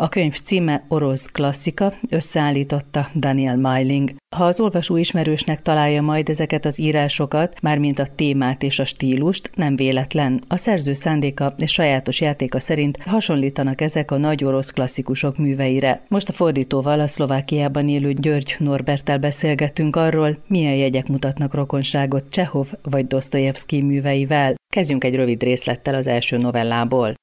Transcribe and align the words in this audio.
A 0.00 0.08
könyv 0.08 0.40
címe 0.44 0.84
Orosz 0.88 1.26
klasszika, 1.26 1.92
összeállította 2.08 3.08
Daniel 3.14 3.56
Meiling. 3.56 4.14
Ha 4.36 4.44
az 4.44 4.60
olvasó 4.60 4.96
ismerősnek 4.96 5.62
találja 5.62 6.02
majd 6.02 6.28
ezeket 6.28 6.64
az 6.64 6.78
írásokat, 6.78 7.60
mármint 7.60 7.98
a 7.98 8.06
témát 8.14 8.62
és 8.62 8.78
a 8.78 8.84
stílust, 8.84 9.50
nem 9.54 9.76
véletlen. 9.76 10.44
A 10.48 10.56
szerző 10.56 10.92
szándéka 10.92 11.54
és 11.58 11.72
sajátos 11.72 12.20
játéka 12.20 12.60
szerint 12.60 13.02
hasonlítanak 13.02 13.80
ezek 13.80 14.10
a 14.10 14.16
nagy 14.16 14.44
orosz 14.44 14.70
klasszikusok 14.70 15.36
műveire. 15.36 16.02
Most 16.08 16.28
a 16.28 16.32
fordítóval, 16.32 17.00
a 17.00 17.06
Szlovákiában 17.06 17.88
élő 17.88 18.12
György 18.12 18.56
Norbertel 18.58 19.18
beszélgetünk 19.18 19.96
arról, 19.96 20.38
milyen 20.46 20.74
jegyek 20.74 21.08
mutatnak 21.08 21.54
rokonságot 21.54 22.30
Csehov 22.30 22.66
vagy 22.82 23.06
Dostoyevsky 23.06 23.82
műveivel. 23.82 24.54
Kezdjünk 24.72 25.04
egy 25.04 25.14
rövid 25.14 25.42
részlettel 25.42 25.94
az 25.94 26.06
első 26.06 26.36
novellából. 26.36 27.14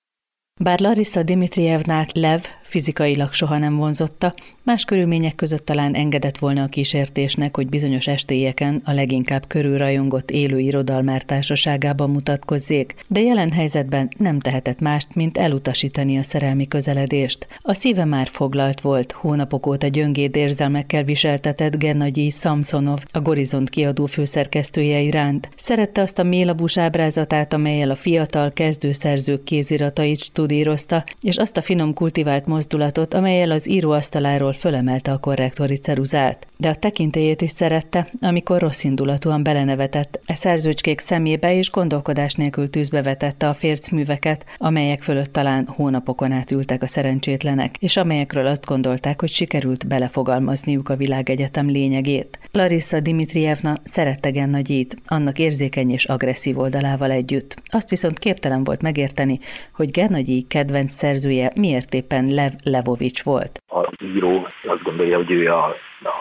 Bár 0.62 0.80
Larissa 0.80 1.24
Dimitrievnát 1.24 2.12
Lev 2.14 2.42
fizikailag 2.70 3.34
soha 3.34 3.58
nem 3.58 3.76
vonzotta, 3.76 4.34
más 4.64 4.86
körülmények 4.86 5.36
között 5.36 5.66
talán 5.66 5.96
engedett 5.96 6.38
volna 6.38 6.64
a 6.64 6.68
kísértésnek, 6.68 7.56
hogy 7.56 7.68
bizonyos 7.68 8.08
estélyeken 8.08 8.82
a 8.86 8.92
leginkább 8.92 9.48
körülrajongott 9.48 10.32
élő 10.32 10.60
irodalmár 10.60 11.24
társaságában 11.24 12.10
mutatkozzék, 12.10 12.96
de 13.08 13.22
jelen 13.22 13.52
helyzetben 13.52 14.10
nem 14.18 14.40
tehetett 14.40 14.80
mást, 14.80 15.16
mint 15.16 15.38
elutasítani 15.38 16.18
a 16.18 16.24
szerelmi 16.24 16.68
közeledést. 16.68 17.48
A 17.58 17.74
szíve 17.74 18.06
már 18.06 18.28
foglalt 18.28 18.82
volt, 18.82 19.12
hónapok 19.12 19.68
óta 19.68 19.88
gyöngéd 19.88 20.36
érzelmekkel 20.36 21.04
viseltetett 21.04 21.78
Gennagyi 21.78 22.30
Samsonov, 22.30 23.04
a 23.12 23.20
Gorizont 23.20 23.70
kiadó 23.70 24.06
főszerkesztője 24.06 25.00
iránt. 25.00 25.50
Szerette 25.56 26.02
azt 26.02 26.20
a 26.20 26.24
mélabús 26.24 26.78
ábrázatát, 26.78 27.54
amelyel 27.54 27.90
a 27.90 27.96
fiatal 27.96 28.52
kezdőszerzők 28.52 29.44
kéziratait 29.44 30.20
studírozta, 30.20 31.04
és 31.22 31.38
azt 31.38 31.58
a 31.58 31.62
finom 31.62 31.94
kultivált 31.94 32.48
mozdulatot, 32.60 33.14
amelyel 33.14 33.52
az 33.52 33.70
íróasztaláról 33.70 34.54
fölemelte 34.54 35.12
a 35.12 35.18
korrektori 35.18 35.76
ceruzát. 35.76 36.48
De 36.62 36.70
a 36.70 36.76
tekintélyét 36.76 37.42
is 37.42 37.52
szerette, 37.52 38.08
amikor 38.22 38.62
rossz 38.62 38.84
indulatúan 38.84 39.44
belenevetett 39.44 40.20
e 40.26 40.34
szerzőcskék 40.34 41.00
szemébe 41.00 41.54
és 41.54 41.72
gondolkodás 41.72 42.34
nélkül 42.34 42.70
tűzbe 42.70 43.02
vetette 43.02 43.48
a 43.48 43.54
fércműveket, 43.54 44.46
amelyek 44.58 45.02
fölött 45.02 45.34
talán 45.34 45.68
hónapokon 45.68 46.32
át 46.32 46.52
ültek 46.52 46.84
a 46.84 46.88
szerencsétlenek, 46.88 47.76
és 47.78 47.98
amelyekről 47.98 48.48
azt 48.48 48.66
gondolták, 48.66 49.20
hogy 49.20 49.30
sikerült 49.30 49.88
belefogalmazniuk 49.88 50.90
a 50.90 50.96
világegyetem 50.96 51.70
lényegét. 51.70 52.40
Larissa 52.52 53.00
Dimitrievna 53.00 53.78
szerette 53.84 54.30
Gennagyit, 54.30 54.98
annak 55.06 55.40
érzékeny 55.40 55.92
és 55.92 56.06
agresszív 56.06 56.58
oldalával 56.58 57.12
együtt. 57.12 57.56
Azt 57.66 57.90
viszont 57.90 58.20
képtelen 58.20 58.64
volt 58.64 58.82
megérteni, 58.82 59.40
hogy 59.74 59.92
Gennagyi 59.92 60.46
kedvenc 60.48 60.94
szerzője 60.94 61.52
miért 61.56 61.94
éppen 61.94 62.26
le 62.26 62.42
Lev 62.42 62.54
Levovics 62.64 63.24
volt. 63.24 63.60
Az 63.72 63.88
író 64.04 64.48
azt 64.64 64.84
gondolja, 64.84 65.16
hogy 65.16 65.32
ő 65.32 65.54
a, 65.54 65.76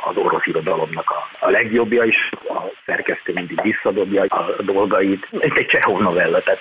az 0.05 0.17
orosz 0.17 0.47
irodalomnak 0.47 1.11
a, 1.11 1.47
a 1.47 1.51
legjobbja, 1.51 2.05
és 2.05 2.33
a 2.49 2.63
szerkesztő 2.87 3.33
mindig 3.33 3.63
visszadobja 3.63 4.23
a 4.29 4.63
dolgait. 4.63 5.29
Ez 5.39 5.51
egy 5.55 5.67
Csehov 5.67 6.01
novella, 6.01 6.41
tehát 6.41 6.61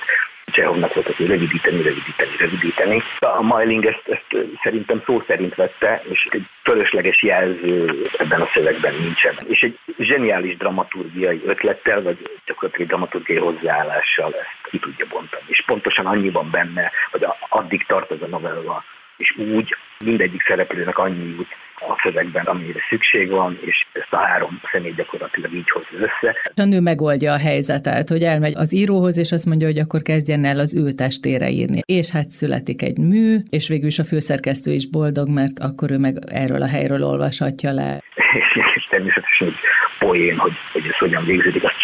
Csehovnak 0.51 0.93
volt, 0.93 1.15
hogy 1.15 1.27
rövidíteni, 1.27 1.81
rövidíteni, 1.81 2.31
rövidíteni. 2.37 3.03
A 3.19 3.41
Mailing 3.41 3.85
ezt, 3.85 4.03
ezt 4.05 4.45
szerintem 4.63 5.01
szó 5.05 5.23
szerint 5.27 5.55
vette, 5.55 6.01
és 6.09 6.25
egy 6.29 6.45
fölösleges 6.63 7.23
jelző 7.23 8.01
ebben 8.17 8.41
a 8.41 8.49
szövegben 8.53 8.93
nincsen. 8.93 9.37
És 9.47 9.61
egy 9.61 9.79
zseniális 9.99 10.57
dramaturgiai 10.57 11.41
ötlettel, 11.45 12.01
vagy 12.01 12.17
gyakorlatilag 12.45 12.87
dramaturgiai 12.87 13.39
hozzáállással 13.39 14.33
ezt 14.33 14.69
ki 14.69 14.79
tudja 14.79 15.05
bontani. 15.09 15.43
És 15.47 15.63
pontosan 15.65 16.05
annyi 16.05 16.29
van 16.29 16.49
benne, 16.51 16.91
hogy 17.11 17.25
addig 17.49 17.85
tart 17.85 18.11
ez 18.11 18.21
a 18.21 18.27
novella, 18.27 18.83
és 19.17 19.37
úgy 19.37 19.75
mindegyik 20.03 20.43
szereplőnek 20.47 20.97
annyi 20.97 21.35
jut 21.35 21.47
a 21.79 21.99
szövegben, 22.03 22.45
amire 22.45 22.79
szükség 22.89 23.29
van, 23.29 23.59
és 23.61 23.85
ezt 23.93 24.13
a 24.13 24.17
három 24.17 24.61
személy 24.71 24.93
gyakorlatilag 24.93 25.53
így 25.53 25.69
hozza 25.69 25.87
össze. 25.91 26.35
A 26.55 26.63
nő 26.63 26.79
megoldja 26.79 27.33
a 27.33 27.37
helyzetet, 27.37 28.09
hogy 28.09 28.23
elmegy 28.23 28.53
az 28.55 28.73
íróhoz, 28.73 29.17
és 29.17 29.31
azt 29.31 29.45
mondja, 29.45 29.67
hogy 29.67 29.77
akkor 29.77 30.01
kezdjen 30.01 30.45
el 30.45 30.59
az 30.59 30.75
ő 30.75 30.91
testére 30.91 31.49
írni. 31.49 31.79
És 31.85 32.11
hát 32.11 32.29
születik 32.29 32.81
egy 32.81 32.97
mű, 32.97 33.37
és 33.49 33.67
végül 33.67 33.87
is 33.87 33.99
a 33.99 34.03
főszerkesztő 34.03 34.71
is 34.71 34.89
boldog, 34.89 35.27
mert 35.29 35.59
akkor 35.59 35.91
ő 35.91 35.97
meg 35.97 36.15
erről 36.43 36.61
a 36.61 36.73
helyről 36.75 37.03
olvashatja 37.03 37.71
le. 37.71 38.01
És, 38.15 38.47
és 38.77 38.85
természetesen 38.89 39.47
egy 39.47 39.59
poén, 39.99 40.37
hogy, 40.37 40.53
hogy 40.73 40.85
ez 40.85 40.97
hogyan 40.97 41.25
végződik, 41.25 41.63
azt 41.63 41.79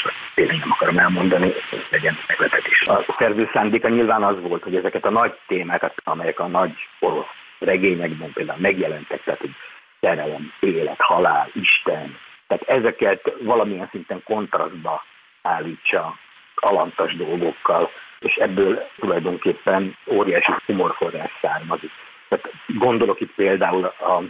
akarom 0.84 1.00
elmondani, 1.00 1.54
hogy 1.70 1.86
legyen 1.90 2.18
meglepetés. 2.28 2.82
A 2.82 3.16
szerző 3.18 3.50
szándéka 3.54 3.90
nyilván 3.90 4.24
az 4.24 4.42
volt, 4.42 4.64
hogy 4.64 4.76
ezeket 4.76 5.06
a 5.06 5.10
nagy 5.10 5.38
témákat, 5.48 5.94
amelyek 6.04 6.40
a 6.40 6.48
nagy 6.48 6.74
orosz 7.00 7.26
regényekben 7.60 8.34
például 8.34 8.60
megjelentek, 8.60 9.24
tehát 9.24 9.40
hogy 9.40 9.56
szerelem, 10.00 10.54
élet, 10.60 11.02
halál, 11.02 11.50
Isten, 11.54 12.18
tehát 12.48 12.64
ezeket 12.68 13.34
valamilyen 13.42 13.88
szinten 13.92 14.24
kontrasztba 14.24 15.04
állítsa 15.42 16.16
alantas 16.56 17.16
dolgokkal, 17.16 17.90
és 18.20 18.36
ebből 18.36 18.88
tulajdonképpen 19.00 19.98
óriási 20.08 20.52
humorforrás 20.66 21.32
származik. 21.42 21.92
Tehát 22.28 22.52
gondolok 22.68 23.22
itt 23.22 23.34
például 23.36 23.86
a 23.86 24.22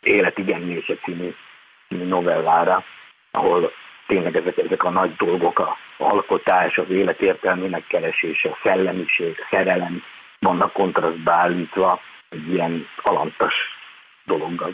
Élet 0.00 0.38
igennése 0.38 0.94
című, 1.04 1.34
című 1.88 2.04
novellára, 2.04 2.84
ahol 3.30 3.72
tényleg 4.06 4.36
ezek, 4.36 4.58
ezek 4.58 4.84
a 4.84 4.90
nagy 4.90 5.16
dolgok, 5.16 5.58
a 5.58 5.76
alkotás, 5.96 6.78
az 6.78 6.90
élet 6.90 7.20
értelmének 7.20 7.86
keresése, 7.86 8.48
a 8.48 8.58
szellemiség, 8.62 9.36
a 9.38 9.46
szerelem 9.50 10.02
vannak 10.38 10.72
kontrasztba 10.72 11.32
állítva 11.32 12.00
egy 12.28 12.52
ilyen 12.52 12.86
alantas 13.02 13.54
dologgal, 14.24 14.72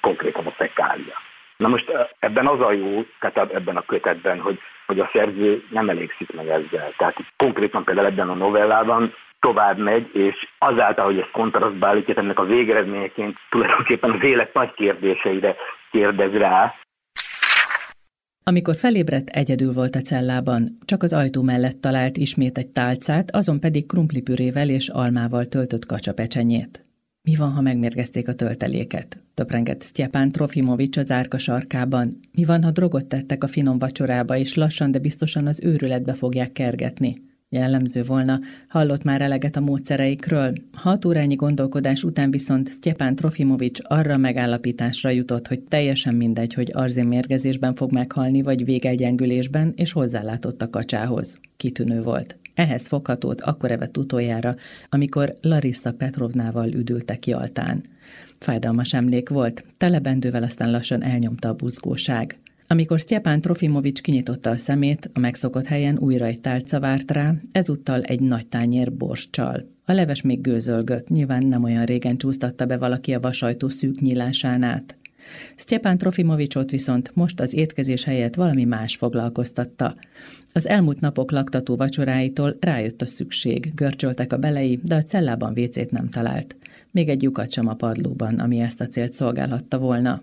konkrétan 0.00 0.46
a 0.46 0.50
fekália. 0.50 1.14
Na 1.56 1.68
most 1.68 1.92
ebben 2.18 2.46
az 2.46 2.60
a 2.60 2.72
jó, 2.72 3.04
tehát 3.18 3.52
ebben 3.54 3.76
a 3.76 3.84
kötetben, 3.86 4.40
hogy, 4.40 4.58
hogy 4.86 5.00
a 5.00 5.10
szerző 5.12 5.64
nem 5.70 5.88
elégszik 5.88 6.32
meg 6.32 6.48
ezzel. 6.48 6.92
Tehát 6.96 7.16
konkrétan 7.36 7.84
például 7.84 8.06
ebben 8.06 8.28
a 8.28 8.34
novellában 8.34 9.14
tovább 9.40 9.78
megy, 9.78 10.16
és 10.16 10.48
azáltal, 10.58 11.04
hogy 11.04 11.18
ezt 11.18 11.30
kontrasztba 11.30 11.86
állítja, 11.86 12.14
ennek 12.14 12.38
a 12.38 12.44
végeredményeként 12.44 13.38
tulajdonképpen 13.50 14.10
az 14.10 14.22
élet 14.22 14.54
nagy 14.54 14.74
kérdéseire 14.74 15.56
kérdez 15.90 16.32
rá, 16.32 16.74
amikor 18.42 18.76
felébredt, 18.76 19.28
egyedül 19.28 19.72
volt 19.72 19.96
a 19.96 20.00
cellában, 20.00 20.78
csak 20.84 21.02
az 21.02 21.12
ajtó 21.12 21.42
mellett 21.42 21.80
talált 21.80 22.16
ismét 22.16 22.58
egy 22.58 22.68
tálcát, 22.68 23.30
azon 23.30 23.60
pedig 23.60 23.86
krumplipürével 23.86 24.68
és 24.68 24.88
almával 24.88 25.46
töltött 25.46 25.86
kacsapecsenyét. 25.86 26.84
Mi 27.22 27.36
van, 27.36 27.50
ha 27.50 27.60
megmérgezték 27.60 28.28
a 28.28 28.34
tölteléket? 28.34 29.22
Töprengett 29.34 29.82
Sztyepán 29.82 30.32
Trofimovics 30.32 30.96
az 30.96 31.10
árka 31.10 31.38
sarkában. 31.38 32.20
Mi 32.32 32.44
van, 32.44 32.62
ha 32.62 32.70
drogot 32.70 33.06
tettek 33.06 33.44
a 33.44 33.46
finom 33.46 33.78
vacsorába, 33.78 34.36
és 34.36 34.54
lassan, 34.54 34.90
de 34.90 34.98
biztosan 34.98 35.46
az 35.46 35.60
őrületbe 35.62 36.12
fogják 36.12 36.52
kergetni? 36.52 37.29
Jellemző 37.52 38.02
volna, 38.02 38.40
hallott 38.68 39.02
már 39.02 39.22
eleget 39.22 39.56
a 39.56 39.60
módszereikről. 39.60 40.52
Hat 40.72 41.04
órányi 41.04 41.34
gondolkodás 41.34 42.04
után 42.04 42.30
viszont 42.30 42.68
Sztyepán 42.68 43.14
Trofimovics 43.14 43.80
arra 43.82 44.16
megállapításra 44.16 45.10
jutott, 45.10 45.48
hogy 45.48 45.60
teljesen 45.60 46.14
mindegy, 46.14 46.54
hogy 46.54 46.70
arzénmérgezésben 46.72 47.74
fog 47.74 47.92
meghalni, 47.92 48.42
vagy 48.42 48.64
végelgyengülésben, 48.64 49.72
és 49.76 49.92
hozzálátott 49.92 50.62
a 50.62 50.70
kacsához. 50.70 51.38
Kitűnő 51.56 52.02
volt. 52.02 52.36
Ehhez 52.54 52.86
foghatót 52.86 53.40
akkor 53.40 53.70
evett 53.70 53.96
utoljára, 53.96 54.54
amikor 54.88 55.36
Larissa 55.40 55.92
Petrovnával 55.92 56.68
üdültek 56.68 57.26
Jaltán. 57.26 57.82
Fájdalmas 58.38 58.94
emlék 58.94 59.28
volt, 59.28 59.64
telebendővel 59.76 60.42
aztán 60.42 60.70
lassan 60.70 61.02
elnyomta 61.02 61.48
a 61.48 61.54
buzgóság. 61.54 62.39
Amikor 62.72 63.00
Sztyepán 63.00 63.40
Trofimovics 63.40 64.00
kinyitotta 64.00 64.50
a 64.50 64.56
szemét, 64.56 65.10
a 65.12 65.18
megszokott 65.18 65.66
helyen 65.66 65.98
újra 65.98 66.24
egy 66.24 66.40
tálca 66.40 66.80
várt 66.80 67.10
rá, 67.10 67.34
ezúttal 67.52 68.02
egy 68.02 68.20
nagy 68.20 68.46
tányér 68.46 68.92
borscsal. 68.92 69.66
A 69.84 69.92
leves 69.92 70.22
még 70.22 70.40
gőzölgött, 70.40 71.08
nyilván 71.08 71.46
nem 71.46 71.62
olyan 71.62 71.84
régen 71.84 72.16
csúsztatta 72.16 72.66
be 72.66 72.76
valaki 72.76 73.12
a 73.14 73.20
vasajtó 73.20 73.68
szűk 73.68 74.00
nyílásán 74.00 74.62
át. 74.62 74.96
Sztyepán 75.56 75.98
Trofimovicsot 75.98 76.70
viszont 76.70 77.10
most 77.14 77.40
az 77.40 77.54
étkezés 77.54 78.04
helyett 78.04 78.34
valami 78.34 78.64
más 78.64 78.96
foglalkoztatta. 78.96 79.94
Az 80.52 80.66
elmúlt 80.66 81.00
napok 81.00 81.30
laktató 81.30 81.76
vacsoráitól 81.76 82.56
rájött 82.60 83.02
a 83.02 83.06
szükség, 83.06 83.72
görcsöltek 83.74 84.32
a 84.32 84.38
belei, 84.38 84.80
de 84.82 84.94
a 84.94 85.02
cellában 85.02 85.54
vécét 85.54 85.90
nem 85.90 86.08
talált. 86.08 86.56
Még 86.90 87.08
egy 87.08 87.22
lyukat 87.22 87.52
sem 87.52 87.68
a 87.68 87.74
padlóban, 87.74 88.38
ami 88.38 88.58
ezt 88.58 88.80
a 88.80 88.86
célt 88.86 89.12
szolgálhatta 89.12 89.78
volna. 89.78 90.22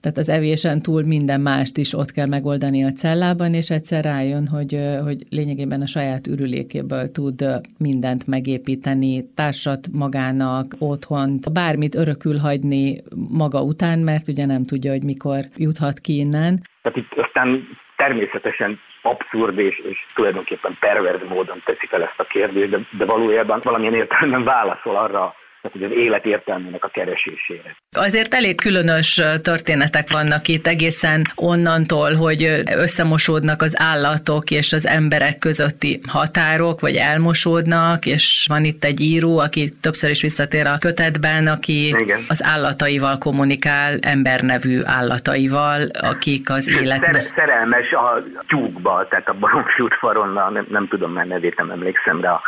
Tehát 0.00 0.18
az 0.18 0.28
evésen 0.28 0.82
túl 0.82 1.02
minden 1.02 1.40
mást 1.40 1.76
is 1.76 1.94
ott 1.94 2.10
kell 2.10 2.26
megoldani 2.26 2.84
a 2.84 2.92
cellában, 2.92 3.54
és 3.54 3.70
egyszer 3.70 4.04
rájön, 4.04 4.46
hogy, 4.46 4.72
hogy 5.04 5.18
lényegében 5.30 5.80
a 5.80 5.86
saját 5.86 6.26
ürülékéből 6.26 7.10
tud 7.12 7.44
mindent 7.78 8.26
megépíteni, 8.26 9.24
társat 9.36 9.82
magának, 9.92 10.66
otthont, 10.78 11.52
bármit 11.52 11.94
örökül 11.94 12.38
hagyni 12.38 12.96
maga 13.42 13.60
után, 13.62 13.98
mert 13.98 14.28
ugye 14.28 14.46
nem 14.46 14.64
tudja, 14.64 14.90
hogy 14.90 15.02
mikor 15.02 15.40
juthat 15.56 15.98
ki 15.98 16.18
innen. 16.18 16.52
Tehát 16.82 16.98
itt 16.98 17.12
aztán 17.16 17.48
természetesen 17.96 18.80
abszurd 19.02 19.58
és, 19.58 19.78
és 19.78 19.98
tulajdonképpen 20.14 20.76
perverz 20.80 21.28
módon 21.28 21.62
teszi 21.64 21.86
fel 21.86 22.02
ezt 22.02 22.20
a 22.20 22.24
kérdést, 22.24 22.70
de, 22.70 22.78
de 22.98 23.04
valójában 23.04 23.60
valamilyen 23.62 23.94
értelemben 23.94 24.44
válaszol 24.44 24.96
arra 24.96 25.34
tehát 25.62 25.76
hogy 25.76 25.82
az 25.82 26.04
élet 26.04 26.24
értelmének 26.24 26.84
a 26.84 26.88
keresésére. 26.88 27.76
Azért 27.92 28.34
elég 28.34 28.56
különös 28.56 29.20
történetek 29.42 30.10
vannak 30.12 30.48
itt 30.48 30.66
egészen 30.66 31.26
onnantól, 31.34 32.14
hogy 32.14 32.62
összemosódnak 32.74 33.62
az 33.62 33.74
állatok 33.80 34.50
és 34.50 34.72
az 34.72 34.86
emberek 34.86 35.38
közötti 35.38 36.00
határok, 36.08 36.80
vagy 36.80 36.94
elmosódnak, 36.94 38.06
és 38.06 38.46
van 38.48 38.64
itt 38.64 38.84
egy 38.84 39.00
író, 39.00 39.38
aki 39.38 39.70
többször 39.80 40.10
is 40.10 40.22
visszatér 40.22 40.66
a 40.66 40.78
kötetben, 40.78 41.46
aki 41.46 41.86
Igen. 41.88 42.20
az 42.28 42.44
állataival 42.44 43.18
kommunikál, 43.18 43.98
embernevű 44.00 44.80
állataival, 44.84 45.80
akik 46.00 46.50
az 46.50 46.68
életben... 46.68 47.12
Szer- 47.12 47.32
szerelmes 47.34 47.92
a 47.92 48.22
tyúkba, 48.46 49.06
tehát 49.08 49.28
a 49.28 49.34
baromfi 49.34 49.82
udvaron, 49.82 50.52
nem, 50.52 50.66
nem 50.68 50.88
tudom 50.88 51.12
már 51.12 51.26
nevét, 51.26 51.56
nem 51.56 51.70
emlékszem 51.70 52.20
rá, 52.20 52.40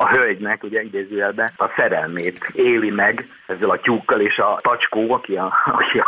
a 0.00 0.08
hölgynek, 0.08 0.62
ugye 0.62 0.82
idézőjelben, 0.82 1.52
a 1.56 1.68
szerelmét 1.76 2.50
éli 2.52 2.90
meg 2.90 3.28
ezzel 3.46 3.70
a 3.70 3.80
tyúkkal, 3.80 4.20
és 4.20 4.38
a 4.38 4.58
tacskó, 4.62 5.12
aki 5.12 5.36
a, 5.36 5.52
aki 5.64 5.98
a 5.98 6.06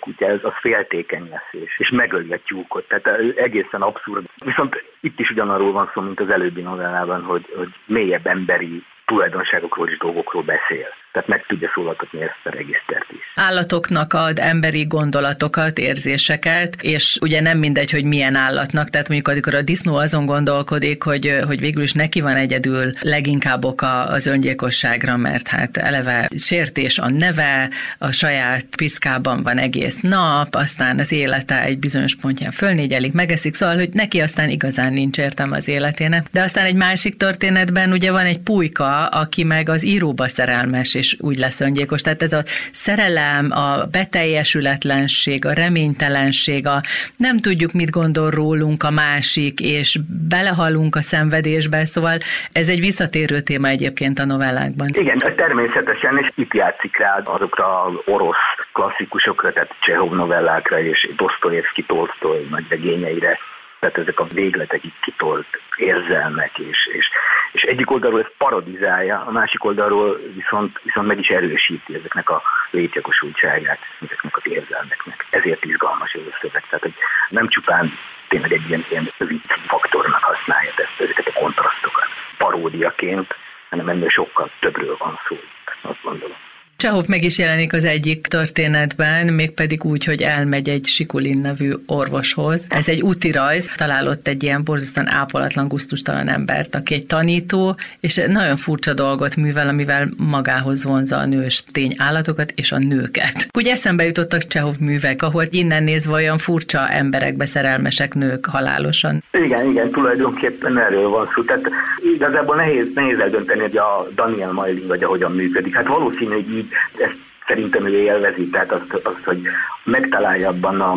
kutya, 0.00 0.26
ez 0.26 0.38
az 0.42 0.52
féltékeny 0.60 1.28
lesz, 1.30 1.62
és, 1.64 1.78
és 1.78 1.90
megöli 1.90 2.32
a 2.32 2.38
tyúkot. 2.46 2.88
Tehát 2.88 3.06
egészen 3.36 3.82
abszurd. 3.82 4.24
Viszont 4.44 4.84
itt 5.00 5.18
is 5.18 5.30
ugyanarról 5.30 5.72
van 5.72 5.90
szó, 5.94 6.00
mint 6.00 6.20
az 6.20 6.30
előbbi 6.30 6.60
novellában, 6.60 7.22
hogy, 7.22 7.52
hogy 7.56 7.68
mélyebb 7.86 8.26
emberi 8.26 8.84
tulajdonságokról 9.06 9.88
és 9.88 9.98
dolgokról 9.98 10.42
beszél. 10.42 10.88
Tehát 11.12 11.28
meg 11.28 11.44
tudja 11.46 11.70
szólaltatni 11.74 12.20
ezt 12.20 12.40
a 12.44 12.50
regisztert 12.50 13.10
is. 13.10 13.22
Állatoknak 13.34 14.12
ad 14.12 14.38
emberi 14.38 14.84
gondolatokat, 14.84 15.78
érzéseket, 15.78 16.82
és 16.82 17.18
ugye 17.20 17.40
nem 17.40 17.58
mindegy, 17.58 17.90
hogy 17.90 18.04
milyen 18.04 18.34
állatnak, 18.34 18.88
tehát 18.88 19.08
mondjuk 19.08 19.28
amikor 19.28 19.54
a 19.54 19.62
disznó 19.62 19.96
azon 19.96 20.26
gondolkodik, 20.26 21.02
hogy, 21.02 21.38
hogy 21.46 21.60
végül 21.60 21.82
is 21.82 21.92
neki 21.92 22.20
van 22.20 22.36
egyedül 22.36 22.92
leginkább 23.00 23.64
oka 23.64 24.04
az 24.04 24.26
öngyilkosságra, 24.26 25.16
mert 25.16 25.48
hát 25.48 25.76
eleve 25.76 26.28
sértés 26.36 26.98
a 26.98 27.08
neve, 27.08 27.70
a 27.98 28.10
saját 28.10 28.64
piszkában 28.76 29.42
van 29.42 29.58
egész 29.58 30.00
nap, 30.00 30.54
aztán 30.54 30.98
az 30.98 31.12
élete 31.12 31.62
egy 31.62 31.78
bizonyos 31.78 32.16
pontján 32.16 32.50
fölnégyelik, 32.50 33.12
megeszik, 33.12 33.54
szóval, 33.54 33.76
hogy 33.76 33.88
neki 33.92 34.20
aztán 34.20 34.48
igazán 34.48 34.92
nincs 34.92 35.18
értelme 35.18 35.56
az 35.56 35.68
életének. 35.68 36.26
De 36.32 36.42
aztán 36.42 36.66
egy 36.66 36.74
másik 36.74 37.16
történetben 37.16 37.92
ugye 37.92 38.12
van 38.12 38.24
egy 38.24 38.38
pulyka, 38.38 39.06
aki 39.06 39.44
meg 39.44 39.68
az 39.68 39.84
íróba 39.84 40.28
szerelmes, 40.28 40.94
és 40.98 41.16
úgy 41.20 41.36
lesz 41.36 41.60
öngyilkos. 41.60 42.00
Tehát 42.00 42.22
ez 42.22 42.32
a 42.32 42.42
szerelem, 42.72 43.50
a 43.50 43.86
beteljesületlenség, 43.90 45.44
a 45.44 45.52
reménytelenség, 45.52 46.66
a 46.66 46.80
nem 47.16 47.38
tudjuk, 47.38 47.72
mit 47.72 47.90
gondol 47.90 48.30
rólunk 48.30 48.82
a 48.82 48.90
másik, 48.90 49.60
és 49.60 49.98
belehalunk 50.28 50.96
a 50.96 51.02
szenvedésbe, 51.02 51.84
szóval 51.84 52.18
ez 52.52 52.68
egy 52.68 52.80
visszatérő 52.80 53.40
téma 53.40 53.68
egyébként 53.68 54.18
a 54.18 54.24
novellákban. 54.24 54.88
Igen, 54.92 55.18
természetesen, 55.36 56.18
és 56.18 56.30
itt 56.34 56.54
játszik 56.54 56.98
rá 56.98 57.20
azokra 57.24 57.82
az 57.82 57.94
orosz 58.04 58.46
klasszikusokra, 58.72 59.52
tehát 59.52 59.70
Csehov 59.80 60.12
novellákra 60.12 60.80
és 60.80 61.08
Dostoyevsky 61.16 61.84
Tolstoy 61.86 62.46
nagy 62.50 62.64
regényeire, 62.68 63.38
tehát 63.78 63.98
ezek 63.98 64.20
a 64.20 64.24
végletekig 64.24 64.92
kitolt 65.00 65.46
érzelmek, 65.76 66.58
és, 66.58 66.86
és, 66.92 67.10
és 67.52 67.62
egyik 67.62 67.90
oldalról 67.90 68.20
ez 68.20 68.36
parodizálja, 68.38 69.24
a 69.26 69.30
másik 69.30 69.64
oldalról 69.64 70.20
viszont, 70.34 70.80
viszont 70.82 71.06
meg 71.06 71.18
is 71.18 71.28
erősíti 71.28 71.94
ezeknek 71.94 72.30
a 72.30 72.42
létjogosultságát, 72.70 73.78
ezeknek 74.00 74.36
az 74.36 74.42
érzelmeknek. 74.44 75.26
Ezért 75.30 75.64
izgalmas 75.64 76.12
ez 76.12 76.20
a 76.30 76.38
szöveg, 76.40 76.62
tehát 76.62 76.84
hogy 76.84 76.94
nem 77.28 77.48
csupán 77.48 77.92
tényleg 78.28 78.52
egy 78.52 78.68
ilyen, 78.68 78.84
ilyen 78.90 79.10
vicc 79.18 79.52
faktornak 79.66 80.22
használja 80.22 80.72
ezt, 80.76 81.00
ezeket 81.00 81.26
a 81.26 81.38
kontrasztokat 81.40 82.08
paródiaként, 82.38 83.34
hanem 83.68 83.88
ennél 83.88 84.08
sokkal 84.08 84.50
többről 84.60 84.96
van 84.98 85.20
szó, 85.28 85.36
azt 85.82 86.02
gondolom. 86.02 86.47
Csehov 86.80 87.06
meg 87.06 87.24
is 87.24 87.38
jelenik 87.38 87.72
az 87.72 87.84
egyik 87.84 88.26
történetben, 88.26 89.26
mégpedig 89.26 89.84
úgy, 89.84 90.04
hogy 90.04 90.22
elmegy 90.22 90.68
egy 90.68 90.84
Sikulin 90.84 91.40
nevű 91.40 91.72
orvoshoz. 91.86 92.66
Ez 92.68 92.88
egy 92.88 93.00
úti 93.00 93.30
rajz, 93.30 93.70
találott 93.76 94.28
egy 94.28 94.42
ilyen 94.42 94.64
borzasztóan 94.64 95.08
ápolatlan, 95.08 95.68
guztustalan 95.68 96.28
embert, 96.28 96.74
aki 96.74 96.94
egy 96.94 97.06
tanító, 97.06 97.76
és 98.00 98.20
nagyon 98.28 98.56
furcsa 98.56 98.94
dolgot 98.94 99.36
művel, 99.36 99.68
amivel 99.68 100.08
magához 100.16 100.84
vonza 100.84 101.16
a 101.16 101.26
nős 101.26 101.64
tény 101.72 101.94
állatokat 101.96 102.52
és 102.54 102.72
a 102.72 102.78
nőket. 102.78 103.48
Úgy 103.58 103.66
eszembe 103.66 104.04
jutottak 104.04 104.46
Csehov 104.46 104.76
művek, 104.80 105.22
ahol 105.22 105.44
innen 105.50 105.82
nézve 105.82 106.12
olyan 106.12 106.38
furcsa 106.38 106.88
emberekbe 106.88 107.46
szerelmesek 107.46 108.14
nők 108.14 108.46
halálosan. 108.46 109.22
Igen, 109.32 109.70
igen, 109.70 109.90
tulajdonképpen 109.90 110.78
erről 110.78 111.08
van 111.08 111.28
szó. 111.34 111.42
Tehát 111.42 111.70
igazából 112.14 112.56
nehéz, 112.56 112.86
nehéz 112.94 113.18
eldönteni, 113.18 113.60
hogy 113.60 113.76
a 113.76 114.08
Daniel 114.14 114.52
Mailin 114.52 114.86
vagy 114.86 115.02
ahogyan 115.02 115.32
működik. 115.32 115.74
Hát 115.74 115.86
valószínű, 115.86 116.32
hogy 116.32 116.50
így 116.50 116.66
ezt 116.98 117.16
szerintem 117.46 117.86
ő 117.86 117.96
élvezi, 118.02 118.48
tehát 118.48 118.72
azt, 118.72 118.94
azt, 119.06 119.24
hogy 119.24 119.40
megtalálja 119.84 120.48
abban 120.48 120.80
a 120.80 120.94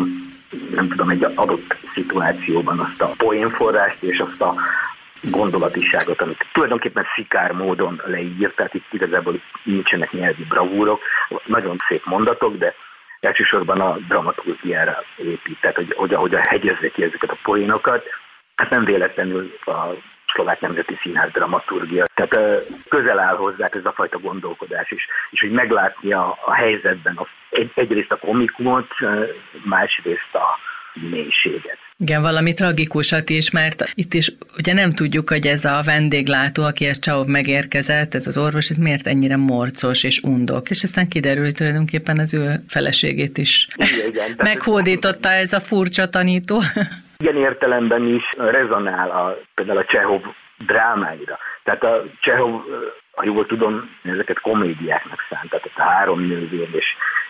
nem 0.74 0.88
tudom, 0.88 1.08
egy 1.08 1.24
adott 1.34 1.76
szituációban 1.94 2.78
azt 2.78 3.02
a 3.02 3.12
poénforrást 3.16 4.02
és 4.02 4.18
azt 4.18 4.40
a 4.40 4.54
gondolatiságot, 5.20 6.20
amit 6.20 6.46
tulajdonképpen 6.52 7.06
szikár 7.14 7.52
módon 7.52 8.00
leír, 8.04 8.52
tehát 8.54 8.74
itt 8.74 8.92
igazából 8.92 9.40
nincsenek 9.62 10.12
nyelvi 10.12 10.44
bravúrok, 10.44 11.02
nagyon 11.44 11.76
szép 11.88 12.04
mondatok, 12.04 12.56
de 12.56 12.74
elsősorban 13.20 13.80
a 13.80 13.96
dramaturgiára 14.08 15.04
épít, 15.16 15.60
tehát 15.60 15.76
hogy, 15.76 15.94
hogy 15.96 16.14
ahogy 16.14 16.34
a 16.34 16.48
hegyezze 16.48 16.88
ki 16.88 17.02
ezeket 17.02 17.30
a 17.30 17.38
poénokat, 17.42 18.04
hát 18.56 18.70
nem 18.70 18.84
véletlenül 18.84 19.58
a 19.64 19.72
szlovák 20.34 20.60
nemzeti 20.60 20.98
színház 21.02 21.30
dramaturgia. 21.30 22.04
Tehát 22.14 22.64
közel 22.88 23.18
áll 23.18 23.36
hozzá 23.36 23.68
ez 23.72 23.84
a 23.84 23.92
fajta 23.92 24.18
gondolkodás 24.18 24.90
is, 24.90 25.06
és 25.30 25.40
hogy 25.40 25.50
meglátni 25.50 26.12
a, 26.12 26.38
a 26.44 26.52
helyzetben 26.52 27.16
a, 27.16 27.26
egy, 27.50 27.72
egyrészt 27.74 28.12
a 28.12 28.16
komikumot, 28.16 28.88
másrészt 29.64 30.34
a 30.34 30.58
mélységet. 30.94 31.78
Igen, 31.96 32.22
valami 32.22 32.52
tragikusat 32.52 33.30
is, 33.30 33.50
mert 33.50 33.84
itt 33.94 34.14
is 34.14 34.32
ugye 34.58 34.72
nem 34.72 34.92
tudjuk, 34.92 35.28
hogy 35.28 35.46
ez 35.46 35.64
a 35.64 35.80
vendéglátó, 35.84 36.62
aki 36.62 36.86
ezt 36.86 37.02
Csahov 37.02 37.26
megérkezett, 37.26 38.14
ez 38.14 38.26
az 38.26 38.38
orvos, 38.38 38.68
ez 38.68 38.76
miért 38.76 39.06
ennyire 39.06 39.36
morcos 39.36 40.04
és 40.04 40.20
undok. 40.22 40.70
És 40.70 40.82
aztán 40.82 41.08
kiderült, 41.08 41.46
hogy 41.46 41.54
tulajdonképpen 41.54 42.18
az 42.18 42.34
ő 42.34 42.64
feleségét 42.68 43.38
is 43.38 43.68
igen, 43.76 44.08
igen, 44.08 44.34
meghódította 44.36 45.28
ez 45.28 45.52
a 45.52 45.60
furcsa 45.60 46.08
tanító. 46.08 46.62
Ilyen 47.22 47.36
értelemben 47.36 48.06
is 48.06 48.30
rezonál 48.36 49.10
a, 49.10 49.36
például 49.54 49.78
a 49.78 49.84
Csehov 49.84 50.22
drámáira. 50.58 51.38
Tehát 51.62 51.84
a 51.84 52.02
Csehov, 52.20 52.60
ha 53.14 53.24
jól 53.24 53.46
tudom, 53.46 53.90
ezeket 54.02 54.40
komédiáknak 54.40 55.26
szánta, 55.28 55.60
tehát 55.60 55.78
a 55.78 55.92
három 55.94 56.20
nővér 56.20 56.68
és 56.72 56.86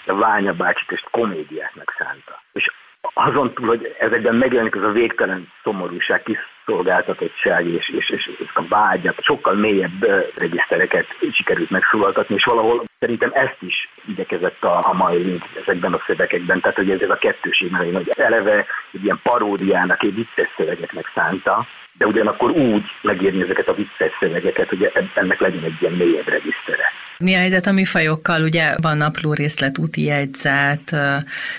a 0.06 0.14
Ványa 0.14 0.52
bácsit 0.52 0.90
és 0.90 1.04
komédiáknak 1.10 1.94
szánta. 1.98 2.42
És 2.52 2.70
azon 3.14 3.54
túl, 3.54 3.66
hogy 3.66 3.96
ezekben 3.98 4.34
megjelenik 4.34 4.74
ez 4.74 4.82
a 4.82 4.92
végtelen 4.92 5.48
szomorúság, 5.62 6.22
kiszolgáltatottság 6.22 7.66
és, 7.66 7.88
és, 7.88 8.10
és, 8.10 8.30
és 8.38 8.50
a 8.54 8.64
vágyat, 8.68 9.22
sokkal 9.22 9.54
mélyebb 9.54 10.04
regisztereket 10.36 11.06
sikerült 11.32 11.70
megszólaltatni, 11.70 12.34
és 12.34 12.44
valahol 12.44 12.84
szerintem 13.02 13.30
ezt 13.34 13.60
is 13.60 13.88
igyekezett 14.06 14.62
a, 14.64 14.78
a 14.82 14.92
mai 14.92 15.42
ezekben 15.62 15.92
a 15.92 16.02
szövegekben, 16.06 16.60
tehát 16.60 16.76
hogy 16.76 16.90
ez, 16.90 17.00
ez 17.00 17.10
a 17.10 17.16
kettőség, 17.16 17.70
mert 17.70 17.92
hogy 17.92 18.10
eleve 18.16 18.66
egy 18.92 19.04
ilyen 19.04 19.20
paródiának, 19.22 20.02
egy 20.02 20.14
vicces 20.14 20.48
szövegeknek 20.56 21.10
szánta, 21.14 21.66
de 21.98 22.06
ugyanakkor 22.06 22.50
úgy 22.50 22.84
megírni 23.02 23.42
ezeket 23.42 23.68
a 23.68 23.74
vicces 23.74 24.12
szövegeket, 24.20 24.68
hogy 24.68 24.92
ennek 25.14 25.40
legyen 25.40 25.64
egy 25.64 25.76
ilyen 25.80 25.92
mélyebb 25.92 26.28
regisztere. 26.28 26.84
Mi 27.18 27.34
a 27.34 27.38
helyzet 27.38 27.66
a 27.66 27.72
műfajokkal? 27.72 28.42
Ugye 28.42 28.74
van 28.82 28.96
napló 28.96 29.32
részlet, 29.32 29.78
úti 29.78 30.04
jegyzet, 30.04 30.86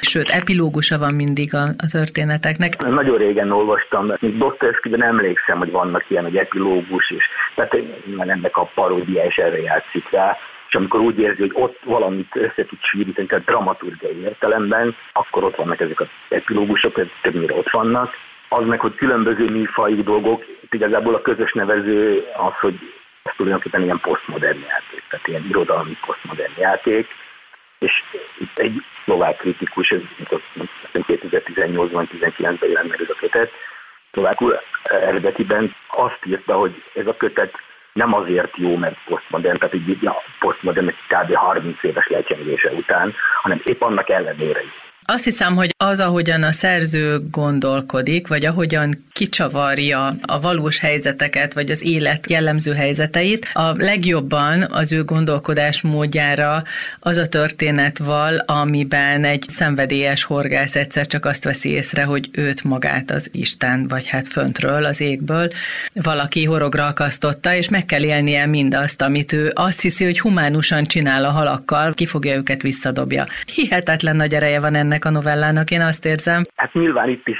sőt, 0.01 0.29
epilógusa 0.29 0.97
van 0.97 1.13
mindig 1.15 1.53
a, 1.53 1.63
a 1.77 1.87
történeteknek. 1.91 2.77
Nagyon 2.77 3.17
régen 3.17 3.51
olvastam, 3.51 4.13
mint 4.19 4.37
Dostoyevsky, 4.37 4.89
emlékszem, 4.99 5.57
hogy 5.57 5.71
vannak 5.71 6.05
ilyen, 6.07 6.23
hogy 6.23 6.37
epilógus 6.37 7.09
is, 7.09 7.25
tehát 7.55 7.75
ennek 8.17 8.57
a 8.57 8.71
paródia 8.75 9.25
is 9.25 9.35
erre 9.35 9.61
játszik 9.61 10.09
rá 10.09 10.37
és 10.73 10.79
amikor 10.79 10.99
úgy 10.99 11.19
érzi, 11.19 11.41
hogy 11.41 11.51
ott 11.53 11.79
valamit 11.83 12.35
össze 12.35 12.65
tud 12.65 12.79
sűríteni, 12.81 13.27
tehát 13.27 13.45
dramaturgiai 13.45 14.21
értelemben, 14.21 14.95
akkor 15.11 15.43
ott 15.43 15.55
vannak 15.55 15.79
ezek 15.79 15.99
az 15.99 16.07
epilógusok, 16.29 16.99
többnyire 17.21 17.53
ott 17.53 17.69
vannak. 17.69 18.13
Az 18.49 18.65
meg, 18.65 18.79
hogy 18.79 18.95
különböző 18.95 19.49
műfajú 19.49 20.03
dolgok, 20.03 20.45
igazából 20.69 21.15
a 21.15 21.21
közös 21.21 21.53
nevező 21.53 22.25
az, 22.35 22.53
hogy 22.59 22.79
ez 23.23 23.33
tulajdonképpen 23.35 23.83
ilyen 23.83 23.99
posztmodern 23.99 24.59
játék, 24.59 25.03
tehát 25.09 25.27
ilyen 25.27 25.45
irodalmi 25.49 25.97
posztmodern 26.05 26.53
játék, 26.57 27.07
és 27.79 28.03
itt 28.39 28.59
egy 28.59 28.83
szlovák 29.03 29.37
kritikus, 29.37 29.89
ez 29.89 30.01
2018-ban, 30.93 32.07
19-ben 32.11 32.69
jelent 32.69 32.89
meg 32.89 33.01
ez 33.01 33.09
a 33.09 33.19
kötet, 33.19 33.51
szlovákul 34.11 34.59
eredetiben 34.83 35.75
azt 35.87 36.19
írta, 36.25 36.53
hogy 36.53 36.83
ez 36.93 37.07
a 37.07 37.17
kötet 37.17 37.53
nem 37.93 38.13
azért 38.13 38.57
jó, 38.57 38.75
mert 38.75 38.97
posztmodern, 39.05 39.57
tehát 39.57 39.75
így 39.75 40.05
a 40.05 40.23
posztmodern 40.39 40.87
kb. 40.87 41.33
30 41.33 41.83
éves 41.83 42.07
lecsengése 42.07 42.71
után, 42.71 43.13
hanem 43.41 43.61
épp 43.63 43.81
annak 43.81 44.09
ellenére 44.09 44.63
is. 44.63 44.91
Azt 45.05 45.23
hiszem, 45.23 45.55
hogy 45.55 45.69
az, 45.77 45.99
ahogyan 45.99 46.43
a 46.43 46.51
szerző 46.51 47.19
gondolkodik, 47.31 48.27
vagy 48.27 48.45
ahogyan 48.45 48.89
kicsavarja 49.23 50.01
a 50.35 50.39
valós 50.41 50.79
helyzeteket, 50.79 51.53
vagy 51.53 51.69
az 51.69 51.81
élet 51.93 52.29
jellemző 52.29 52.73
helyzeteit. 52.73 53.47
A 53.53 53.71
legjobban 53.75 54.65
az 54.71 54.93
ő 54.93 55.03
gondolkodás 55.03 55.81
módjára 55.81 56.61
az 56.99 57.17
a 57.17 57.27
történet 57.27 57.97
val, 57.97 58.37
amiben 58.45 59.23
egy 59.23 59.43
szenvedélyes 59.47 60.23
horgász 60.23 60.75
egyszer 60.75 61.05
csak 61.05 61.25
azt 61.25 61.43
veszi 61.43 61.69
észre, 61.69 62.03
hogy 62.03 62.29
őt 62.31 62.63
magát 62.63 63.11
az 63.11 63.29
Isten, 63.33 63.85
vagy 63.87 64.07
hát 64.09 64.27
föntről, 64.27 64.85
az 64.85 65.01
égből 65.01 65.47
valaki 66.03 66.45
horogra 66.45 66.85
akasztotta, 66.85 67.55
és 67.55 67.69
meg 67.69 67.85
kell 67.85 68.03
élnie 68.03 68.45
mindazt, 68.45 69.01
amit 69.01 69.33
ő 69.33 69.51
azt 69.53 69.81
hiszi, 69.81 70.03
hogy 70.05 70.19
humánusan 70.19 70.83
csinál 70.83 71.25
a 71.25 71.29
halakkal, 71.29 71.93
ki 71.93 72.07
őket 72.23 72.61
visszadobja. 72.61 73.25
Hihetetlen 73.55 74.15
nagy 74.15 74.33
ereje 74.33 74.59
van 74.59 74.75
ennek 74.75 75.05
a 75.05 75.09
novellának, 75.09 75.71
én 75.71 75.81
azt 75.81 76.05
érzem. 76.05 76.45
Hát 76.55 76.73
nyilván 76.73 77.09
itt 77.09 77.27
is 77.27 77.39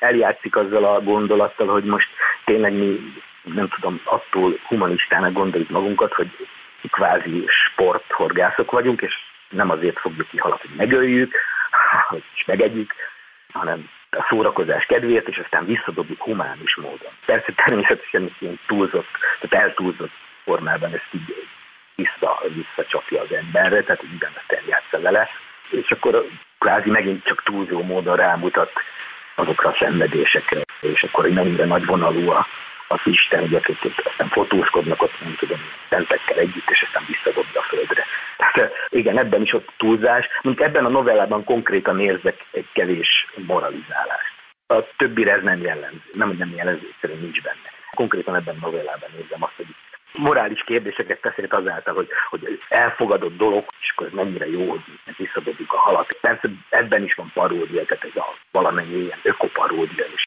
eljátszik 0.00 0.56
azzal 0.56 0.84
a 0.84 1.00
gondolattal, 1.04 1.66
hogy 1.66 1.84
most 1.84 2.08
tényleg 2.44 2.72
mi 2.72 3.12
nem 3.42 3.68
tudom, 3.68 4.00
attól 4.04 4.58
humanistának 4.66 5.32
gondoljuk 5.32 5.68
magunkat, 5.68 6.14
hogy 6.14 6.30
kvázi 6.90 7.44
sporthorgászok 7.48 8.70
vagyunk, 8.70 9.02
és 9.02 9.14
nem 9.48 9.70
azért 9.70 9.98
fogjuk 9.98 10.28
ki 10.28 10.38
halat, 10.38 10.60
hogy 10.60 10.76
megöljük, 10.76 11.34
hogy 12.08 12.22
is 12.34 12.44
megegyük, 12.44 12.94
hanem 13.52 13.88
a 14.10 14.26
szórakozás 14.28 14.84
kedvéért, 14.84 15.28
és 15.28 15.38
aztán 15.38 15.66
visszadobjuk 15.66 16.22
humánus 16.22 16.76
módon. 16.76 17.12
Persze 17.24 17.52
természetesen 17.64 18.34
ilyen 18.38 18.60
túlzott, 18.66 19.08
tehát 19.40 19.66
eltúlzott 19.66 20.12
formában 20.44 20.94
ezt 20.94 21.08
így 21.10 21.46
vissza, 21.94 22.42
visszacsapja 22.48 23.20
az 23.20 23.32
emberre, 23.32 23.82
tehát 23.82 24.02
igen, 24.02 24.32
ezt 24.36 24.52
eljátsza 24.52 25.00
vele, 25.00 25.28
és 25.70 25.90
akkor 25.90 26.26
kvázi 26.58 26.90
megint 26.90 27.24
csak 27.24 27.42
túlzó 27.42 27.82
módon 27.82 28.16
rámutat 28.16 28.72
azokra 29.34 29.68
a 29.68 29.76
szenvedésekre, 29.78 30.60
és 30.80 31.02
akkor 31.02 31.28
mennyire 31.28 31.64
nagy 31.64 31.84
vonalú 31.86 32.30
a, 32.30 32.46
az 32.88 33.00
Isten, 33.04 33.40
hogy 33.40 33.54
akik 33.54 33.78
aztán 34.04 34.28
fotózkodnak 34.28 35.02
ott, 35.02 35.20
nem 35.20 35.34
tudom, 35.38 35.58
szentekkel 35.88 36.38
együtt, 36.38 36.70
és 36.70 36.82
aztán 36.82 37.04
visszadobja 37.06 37.60
a 37.60 37.64
földre. 37.68 38.04
Tehát 38.36 38.72
igen, 38.88 39.18
ebben 39.18 39.42
is 39.42 39.52
ott 39.52 39.68
túlzás, 39.76 40.28
mint 40.42 40.60
ebben 40.60 40.84
a 40.84 40.88
novellában 40.88 41.44
konkrétan 41.44 42.00
érzek 42.00 42.44
egy 42.50 42.68
kevés 42.72 43.26
moralizálást. 43.46 44.32
A 44.66 44.86
többire 44.96 45.32
ez 45.32 45.42
nem 45.42 45.60
jellemző, 45.60 46.10
nem, 46.12 46.28
hogy 46.28 46.36
nem 46.36 46.52
jellemző, 46.56 46.86
egyszerűen 46.92 47.20
nincs 47.20 47.42
benne. 47.42 47.70
Konkrétan 47.94 48.34
ebben 48.34 48.56
a 48.60 48.66
novellában 48.66 49.10
érzem 49.20 49.42
azt, 49.42 49.56
hogy 49.56 49.66
morális 50.18 50.62
kérdéseket 50.66 51.20
beszélt 51.20 51.52
azáltal, 51.52 51.94
hogy, 51.94 52.08
hogy 52.30 52.58
elfogadott 52.68 53.36
dolog, 53.36 53.64
és 53.80 53.92
akkor 53.94 54.10
mennyire 54.10 54.48
jó, 54.48 54.70
hogy 54.70 54.80
visszadobjuk 55.16 55.72
a 55.72 55.76
halat. 55.76 56.18
Persze 56.20 56.50
ebben 56.70 57.02
is 57.04 57.14
van 57.14 57.30
paródia, 57.34 57.84
tehát 57.84 58.04
ez 58.04 58.16
a 58.16 58.24
valamennyi 58.50 58.96
ilyen 58.96 59.20
ökoparódia 59.22 60.04
is. 60.14 60.22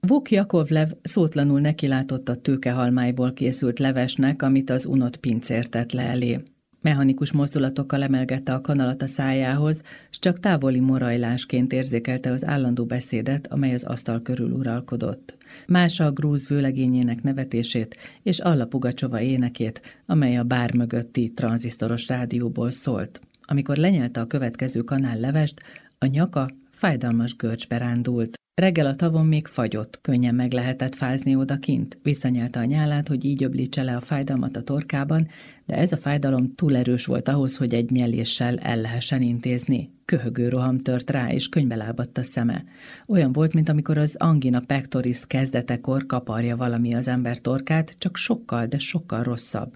Vuk 0.00 0.30
Jakovlev 0.30 0.88
szótlanul 1.02 1.60
nekilátott 1.60 2.28
a 2.28 2.40
tőkehalmáiból 2.42 3.32
készült 3.32 3.78
levesnek, 3.78 4.42
amit 4.42 4.70
az 4.70 4.86
unott 4.86 5.16
pincér 5.20 5.64
tett 5.68 5.92
le 5.92 6.02
elé. 6.02 6.36
Mechanikus 6.82 7.32
mozdulatokkal 7.32 8.02
emelgette 8.02 8.54
a 8.54 8.60
kanalat 8.60 9.02
a 9.02 9.06
szájához, 9.06 9.82
s 10.10 10.18
csak 10.18 10.40
távoli 10.40 10.80
morajlásként 10.80 11.72
érzékelte 11.72 12.30
az 12.30 12.44
állandó 12.44 12.84
beszédet, 12.84 13.46
amely 13.46 13.72
az 13.72 13.84
asztal 13.84 14.22
körül 14.22 14.50
uralkodott. 14.50 15.36
Más 15.66 16.00
a 16.00 16.12
grúz 16.12 16.48
vőlegényének 16.48 17.22
nevetését 17.22 17.96
és 18.22 18.38
Alla 18.38 18.66
Pugacsova 18.66 19.20
énekét, 19.20 20.02
amely 20.06 20.36
a 20.36 20.44
bár 20.44 20.74
mögötti 20.74 21.32
tranzisztoros 21.34 22.06
rádióból 22.08 22.70
szólt. 22.70 23.20
Amikor 23.42 23.76
lenyelte 23.76 24.20
a 24.20 24.26
következő 24.26 24.80
kanál 24.80 25.18
levest, 25.18 25.60
a 25.98 26.06
nyaka 26.06 26.50
fájdalmas 26.70 27.36
görcsbe 27.36 27.78
rándult. 27.78 28.39
Reggel 28.54 28.86
a 28.86 28.94
tavon 28.94 29.26
még 29.26 29.46
fagyott, 29.46 29.98
könnyen 30.02 30.34
meg 30.34 30.52
lehetett 30.52 30.94
fázni 30.94 31.34
odakint. 31.34 31.98
Visszanyelte 32.02 32.60
a 32.60 32.64
nyálát, 32.64 33.08
hogy 33.08 33.24
így 33.24 33.44
öblítse 33.44 33.82
le 33.82 33.96
a 33.96 34.00
fájdalmat 34.00 34.56
a 34.56 34.62
torkában, 34.62 35.28
de 35.66 35.76
ez 35.76 35.92
a 35.92 35.96
fájdalom 35.96 36.54
túl 36.54 36.76
erős 36.76 37.06
volt 37.06 37.28
ahhoz, 37.28 37.56
hogy 37.56 37.74
egy 37.74 37.90
nyeléssel 37.90 38.58
el 38.58 38.80
lehessen 38.80 39.22
intézni. 39.22 39.90
Köhögő 40.04 40.48
roham 40.48 40.78
tört 40.78 41.10
rá, 41.10 41.32
és 41.32 41.48
könybe 41.48 41.76
lábadt 41.76 42.18
a 42.18 42.22
szeme. 42.22 42.64
Olyan 43.06 43.32
volt, 43.32 43.52
mint 43.52 43.68
amikor 43.68 43.98
az 43.98 44.16
angina 44.18 44.60
pectoris 44.60 45.26
kezdetekor 45.26 46.06
kaparja 46.06 46.56
valami 46.56 46.94
az 46.94 47.08
ember 47.08 47.38
torkát, 47.38 47.94
csak 47.98 48.16
sokkal, 48.16 48.66
de 48.66 48.78
sokkal 48.78 49.22
rosszabb. 49.22 49.72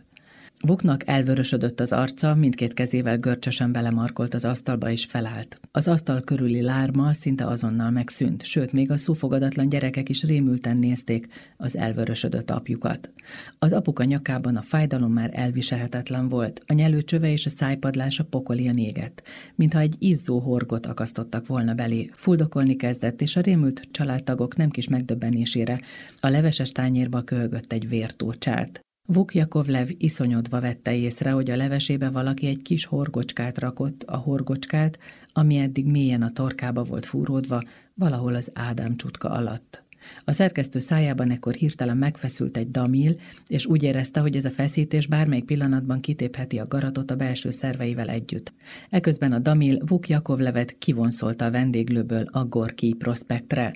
Vuknak 0.66 1.06
elvörösödött 1.06 1.80
az 1.80 1.92
arca, 1.92 2.34
mindkét 2.34 2.74
kezével 2.74 3.16
görcsösen 3.16 3.72
belemarkolt 3.72 4.34
az 4.34 4.44
asztalba 4.44 4.90
és 4.90 5.04
felállt. 5.04 5.60
Az 5.70 5.88
asztal 5.88 6.20
körüli 6.20 6.62
lárma 6.62 7.14
szinte 7.14 7.46
azonnal 7.46 7.90
megszűnt, 7.90 8.44
sőt, 8.44 8.72
még 8.72 8.90
a 8.90 8.96
szófogadatlan 8.96 9.68
gyerekek 9.68 10.08
is 10.08 10.22
rémülten 10.22 10.76
nézték 10.76 11.26
az 11.56 11.76
elvörösödött 11.76 12.50
apjukat. 12.50 13.10
Az 13.58 13.72
apuka 13.72 14.04
nyakában 14.04 14.56
a 14.56 14.62
fájdalom 14.62 15.12
már 15.12 15.30
elviselhetetlen 15.32 16.28
volt, 16.28 16.62
a 16.66 16.72
nyelőcsöve 16.72 17.32
és 17.32 17.46
a 17.46 17.50
szájpadlása 17.50 18.24
pokolian 18.24 18.78
égett, 18.78 19.22
mintha 19.54 19.78
egy 19.80 19.94
izzó 19.98 20.38
horgot 20.38 20.86
akasztottak 20.86 21.46
volna 21.46 21.74
belé. 21.74 22.10
Fuldokolni 22.12 22.76
kezdett, 22.76 23.20
és 23.20 23.36
a 23.36 23.40
rémült 23.40 23.82
családtagok 23.90 24.56
nem 24.56 24.70
kis 24.70 24.88
megdöbbenésére 24.88 25.80
a 26.20 26.28
leveses 26.28 26.72
tányérba 26.72 27.22
köhögött 27.22 27.72
egy 27.72 27.88
vértócsát. 27.88 28.84
Vuk 29.06 29.34
Jakovlev 29.34 29.88
iszonyodva 29.98 30.60
vette 30.60 30.94
észre, 30.94 31.30
hogy 31.30 31.50
a 31.50 31.56
levesébe 31.56 32.10
valaki 32.10 32.46
egy 32.46 32.62
kis 32.62 32.84
horgocskát 32.84 33.58
rakott, 33.58 34.02
a 34.02 34.16
horgocskát, 34.16 34.98
ami 35.32 35.56
eddig 35.56 35.86
mélyen 35.86 36.22
a 36.22 36.30
torkába 36.30 36.82
volt 36.82 37.06
fúródva, 37.06 37.62
valahol 37.94 38.34
az 38.34 38.50
Ádám 38.54 38.96
csutka 38.96 39.28
alatt. 39.28 39.82
A 40.24 40.32
szerkesztő 40.32 40.78
szájában 40.78 41.30
ekkor 41.30 41.54
hirtelen 41.54 41.96
megfeszült 41.96 42.56
egy 42.56 42.70
damil, 42.70 43.16
és 43.46 43.66
úgy 43.66 43.82
érezte, 43.82 44.20
hogy 44.20 44.36
ez 44.36 44.44
a 44.44 44.50
feszítés 44.50 45.06
bármelyik 45.06 45.44
pillanatban 45.44 46.00
kitépheti 46.00 46.58
a 46.58 46.66
garatot 46.66 47.10
a 47.10 47.16
belső 47.16 47.50
szerveivel 47.50 48.08
együtt. 48.08 48.52
Eközben 48.90 49.32
a 49.32 49.38
damil 49.38 49.82
Vuk 49.86 50.08
Jakovlevet 50.08 50.78
kivonszolta 50.78 51.44
a 51.44 51.50
vendéglőből 51.50 52.28
a 52.30 52.44
Gorki 52.44 52.94
prospektre. 52.98 53.74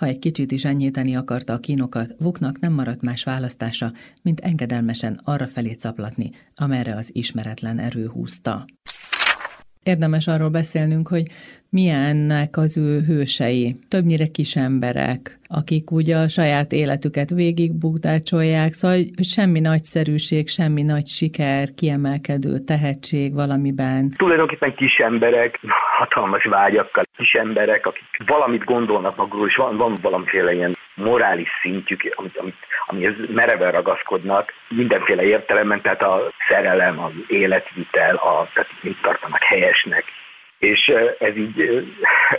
Ha 0.00 0.06
egy 0.06 0.18
kicsit 0.18 0.52
is 0.52 0.64
enyhíteni 0.64 1.16
akarta 1.16 1.52
a 1.52 1.58
kínokat, 1.58 2.14
Vuknak 2.18 2.58
nem 2.58 2.72
maradt 2.72 3.00
más 3.00 3.24
választása, 3.24 3.92
mint 4.22 4.40
engedelmesen 4.40 5.20
arra 5.24 5.46
felé 5.46 5.72
caplatni, 5.72 6.30
amerre 6.54 6.94
az 6.94 7.10
ismeretlen 7.12 7.78
erő 7.78 8.06
húzta. 8.06 8.66
Érdemes 9.84 10.26
arról 10.26 10.48
beszélnünk, 10.48 11.08
hogy 11.08 11.22
milyennek 11.70 12.56
az 12.56 12.78
ő 12.78 13.00
hősei. 13.06 13.74
Többnyire 13.88 14.26
kis 14.26 14.56
emberek, 14.56 15.38
akik 15.48 15.90
ugye 15.90 16.16
a 16.16 16.28
saját 16.28 16.72
életüket 16.72 17.30
végig 17.30 17.78
bukdácsolják, 17.78 18.72
szóval 18.72 18.96
hogy 18.96 19.24
semmi 19.24 19.60
nagyszerűség, 19.60 20.48
semmi 20.48 20.82
nagy 20.82 21.06
siker, 21.06 21.68
kiemelkedő 21.76 22.58
tehetség 22.66 23.34
valamiben. 23.34 24.10
Tulajdonképpen 24.16 24.74
kis 24.74 24.98
emberek, 24.98 25.60
hatalmas 25.98 26.44
vágyakkal, 26.44 27.04
kis 27.16 27.32
emberek, 27.32 27.86
akik 27.86 28.26
valamit 28.26 28.64
gondolnak 28.64 29.16
magukról, 29.16 29.48
és 29.48 29.56
van, 29.56 29.76
van 29.76 29.96
valamiféle 30.02 30.54
ilyen 30.54 30.76
morális 30.94 31.48
szintjük, 31.62 32.12
amit, 32.14 32.36
amit, 32.36 32.56
amihez 32.86 33.14
mereven 33.28 33.72
ragaszkodnak, 33.72 34.52
mindenféle 34.68 35.22
értelemben, 35.22 35.80
tehát 35.80 36.02
a 36.02 36.32
szerelem, 36.48 36.98
az 36.98 37.12
életvitel, 37.26 38.16
a, 38.16 38.48
tehát 38.54 38.70
mit 38.80 39.00
tartanak 39.02 39.42
helyesnek, 39.42 40.04
és 40.58 40.92
ez 41.18 41.36
így 41.36 41.86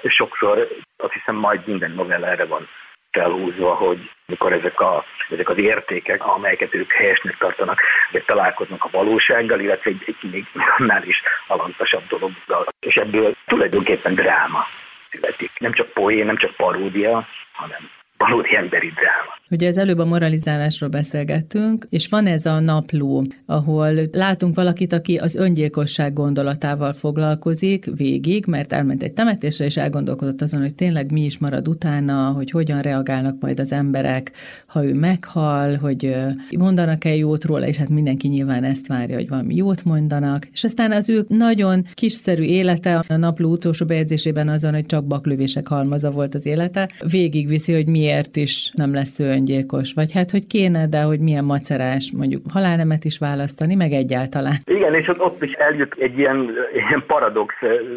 sokszor 0.03 0.67
azt 0.97 1.13
hiszem 1.13 1.35
majd 1.35 1.67
minden 1.67 1.91
novella 1.91 2.27
erre 2.27 2.45
van 2.45 2.67
felhúzva, 3.11 3.73
hogy 3.73 4.09
mikor 4.25 4.53
ezek, 4.53 4.79
a, 4.79 5.05
ezek 5.29 5.49
az 5.49 5.57
értékek, 5.57 6.25
amelyeket 6.25 6.73
ők 6.73 6.91
helyesnek 6.91 7.37
tartanak, 7.37 7.81
de 8.11 8.21
találkoznak 8.25 8.83
a 8.83 8.89
valósággal, 8.91 9.59
illetve 9.59 9.89
egy, 9.89 10.03
egy 10.05 10.31
még 10.31 10.45
annál 10.77 11.03
is 11.03 11.21
alantasabb 11.47 12.07
dologgal. 12.07 12.65
És 12.79 12.95
ebből 12.95 13.35
tulajdonképpen 13.45 14.15
dráma 14.15 14.67
születik. 15.09 15.51
Nem 15.59 15.73
csak 15.73 15.89
poén, 15.89 16.25
nem 16.25 16.37
csak 16.37 16.51
paródia, 16.51 17.27
hanem 17.51 17.89
valódi 18.21 18.55
emberi 18.55 18.87
dráma. 18.87 19.31
Ugye 19.51 19.67
ez 19.67 19.77
előbb 19.77 19.97
a 19.97 20.05
moralizálásról 20.05 20.89
beszélgettünk, 20.89 21.87
és 21.89 22.07
van 22.07 22.25
ez 22.25 22.45
a 22.45 22.59
napló, 22.59 23.25
ahol 23.45 23.91
látunk 24.11 24.55
valakit, 24.55 24.93
aki 24.93 25.17
az 25.17 25.35
öngyilkosság 25.35 26.13
gondolatával 26.13 26.93
foglalkozik 26.93 27.85
végig, 27.95 28.45
mert 28.45 28.73
elment 28.73 29.03
egy 29.03 29.13
temetésre, 29.13 29.65
és 29.65 29.77
elgondolkodott 29.77 30.41
azon, 30.41 30.61
hogy 30.61 30.75
tényleg 30.75 31.11
mi 31.11 31.25
is 31.25 31.37
marad 31.37 31.67
utána, 31.67 32.31
hogy 32.31 32.51
hogyan 32.51 32.81
reagálnak 32.81 33.35
majd 33.39 33.59
az 33.59 33.71
emberek, 33.71 34.31
ha 34.65 34.85
ő 34.85 34.93
meghal, 34.93 35.75
hogy 35.75 36.15
mondanak-e 36.57 37.15
jót 37.15 37.45
róla, 37.45 37.67
és 37.67 37.77
hát 37.77 37.89
mindenki 37.89 38.27
nyilván 38.27 38.63
ezt 38.63 38.87
várja, 38.87 39.15
hogy 39.15 39.29
valami 39.29 39.55
jót 39.55 39.83
mondanak. 39.83 40.47
És 40.51 40.63
aztán 40.63 40.91
az 40.91 41.09
ő 41.09 41.25
nagyon 41.27 41.83
kiszerű 41.93 42.43
élete, 42.43 43.03
a 43.07 43.15
napló 43.15 43.51
utolsó 43.51 43.85
bejegyzésében 43.85 44.49
azon, 44.49 44.73
hogy 44.73 44.85
csak 44.85 45.05
baklövések 45.05 45.67
halmaza 45.67 46.11
volt 46.11 46.35
az 46.35 46.45
élete, 46.45 46.89
végigviszi, 47.11 47.73
hogy 47.73 47.87
miért 47.87 48.10
miért 48.11 48.35
is 48.35 48.71
nem 48.73 48.93
lesz 48.93 49.19
ő 49.19 49.25
öngyilkos, 49.25 49.93
vagy 49.93 50.11
hát, 50.13 50.31
hogy 50.31 50.47
kéne, 50.47 50.87
de 50.87 51.01
hogy 51.01 51.19
milyen 51.19 51.43
macerás 51.43 52.11
mondjuk 52.17 52.41
halálnemet 52.53 53.03
is 53.03 53.17
választani, 53.17 53.75
meg 53.75 53.91
egyáltalán. 53.91 54.57
Igen, 54.65 54.93
és 54.93 55.07
ott, 55.07 55.19
ott 55.19 55.43
is 55.43 55.51
eljut 55.51 55.93
egy 55.97 56.17
ilyen, 56.17 56.37
ilyen 56.73 57.03
paradox 57.07 57.55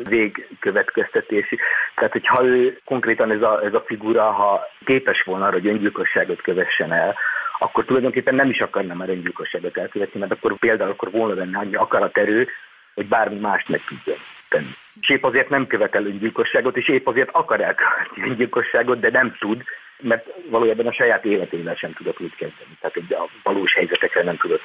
végkövetkeztetési. 0.09 1.59
Tehát, 1.95 2.13
hogyha 2.13 2.45
ő 2.45 2.79
konkrétan 2.85 3.31
ez 3.31 3.43
a, 3.43 3.65
ez 3.65 3.75
a 3.75 3.85
figura, 3.87 4.23
ha 4.23 4.61
képes 4.85 5.23
volna 5.23 5.45
arra, 5.45 5.59
hogy 5.61 5.67
öngyilkosságot 5.67 6.43
kövessen 6.43 6.93
el, 6.93 7.15
akkor 7.59 7.85
tulajdonképpen 7.85 8.35
nem 8.35 8.51
is 8.51 8.61
akarna 8.61 8.95
már 8.95 9.09
öngyilkosságot 9.09 9.77
elkövetni, 9.77 10.21
mert 10.21 10.33
akkor 10.33 10.59
például 10.59 10.91
akkor 10.91 11.11
volna 11.11 11.35
benne 11.35 11.59
annyi 11.59 11.75
akaraterő, 11.75 12.49
hogy 12.95 13.09
bármi 13.09 13.39
mást 13.39 13.69
meg 13.69 13.81
tudjon 13.89 14.19
tenni. 14.49 14.75
És 15.01 15.09
épp 15.09 15.25
azért 15.25 15.49
nem 15.49 15.67
követel 15.67 16.07
öngyilkosságot, 16.07 16.77
és 16.77 16.89
épp 16.89 17.07
azért 17.07 17.29
akar 17.33 17.61
elkövetni 17.61 18.23
öngyilkosságot, 18.31 19.01
de 19.01 19.11
nem 19.11 19.37
tud, 19.39 19.63
mert 20.05 20.27
valójában 20.51 20.87
a 20.87 20.93
saját 20.93 21.25
életével 21.25 21.75
sem 21.75 21.93
tudott 21.93 22.21
úgy 22.21 22.35
kezdeni. 22.35 22.79
Tehát 22.81 22.97
a 23.23 23.29
valós 23.43 23.75
helyzetekre 23.75 24.23
nem 24.23 24.37
tudott 24.37 24.63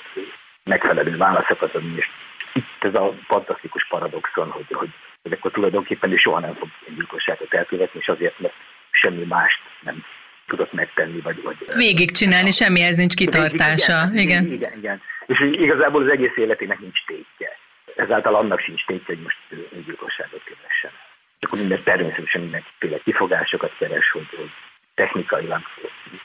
megfelelő 0.64 1.18
válaszokat 1.18 1.76
adni, 1.76 1.96
és 1.98 2.06
itt 2.54 2.84
ez 2.84 2.94
a 2.94 3.14
fantasztikus 3.28 3.88
paradoxon, 3.88 4.50
hogy, 4.50 4.66
hogy, 4.70 4.90
hogy 5.22 5.32
akkor 5.32 5.52
tulajdonképpen 5.52 6.12
is 6.12 6.22
soha 6.22 6.40
nem 6.40 6.54
fog 6.54 6.70
öngyilkosságot 6.88 7.54
elkövetni, 7.54 8.00
és 8.00 8.08
azért, 8.08 8.40
mert 8.40 8.54
semmi 8.92 9.24
mást 9.24 9.62
nem 9.82 10.04
tudott 10.48 10.74
megtenni. 10.74 11.20
Vagy, 11.20 11.42
vagy 11.42 11.58
Végigcsinálni, 11.76 12.52
semmihez 12.52 12.96
nincs 12.96 13.14
kitartása. 13.14 14.10
Igen, 14.14 14.20
igen. 14.22 14.46
igen, 14.46 14.54
igen, 14.54 14.78
igen. 14.78 15.02
És 15.26 15.40
igazából 15.40 16.02
az 16.02 16.10
egész 16.10 16.36
életének 16.38 16.80
nincs 16.80 17.06
tétje 17.06 17.58
ezáltal 17.96 18.36
annak 18.36 18.60
sincs 18.60 18.86
tény, 18.86 19.02
hogy 19.06 19.22
most 19.22 19.38
öngyilkosságot 19.72 20.44
kövessen. 20.44 20.92
Akkor 21.40 21.60
minden 21.60 21.84
természetesen 21.84 22.42
mindenféle 22.42 22.98
kifogásokat 23.04 23.74
keres, 23.78 24.12
hogy, 24.12 24.28
hogy 24.38 24.52
technikailag 25.00 25.62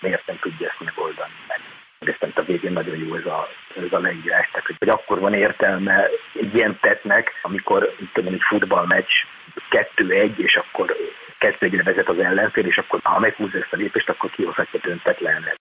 miért 0.00 0.26
nem 0.26 0.38
tudja 0.40 0.68
ezt 0.68 0.80
megoldani, 0.80 1.32
meg 1.48 1.60
aztán 2.12 2.32
a 2.34 2.42
végén 2.42 2.72
nagyon 2.72 2.96
jó 2.96 3.14
ez 3.14 3.26
a, 3.26 3.48
ez 3.76 3.92
a 3.92 3.98
leírás, 3.98 4.48
tehát 4.50 4.66
hogy, 4.78 4.88
akkor 4.88 5.18
van 5.18 5.34
értelme 5.34 6.08
egy 6.40 6.54
ilyen 6.54 6.78
tettnek, 6.80 7.30
amikor 7.42 7.94
tudom, 8.12 8.34
egy 8.34 8.42
futballmeccs 8.42 9.12
kettő-egy, 9.68 10.38
és 10.38 10.56
akkor 10.56 10.96
kettő 11.38 11.66
egyre 11.66 11.82
vezet 11.82 12.08
az 12.08 12.18
ellenfél, 12.18 12.66
és 12.66 12.78
akkor 12.78 13.00
ha 13.02 13.18
meghúzza 13.18 13.58
ezt 13.58 13.72
a 13.72 13.76
lépést, 13.76 14.08
akkor 14.08 14.30
kihozhatja 14.30 14.80
döntetlenre. 14.82 15.54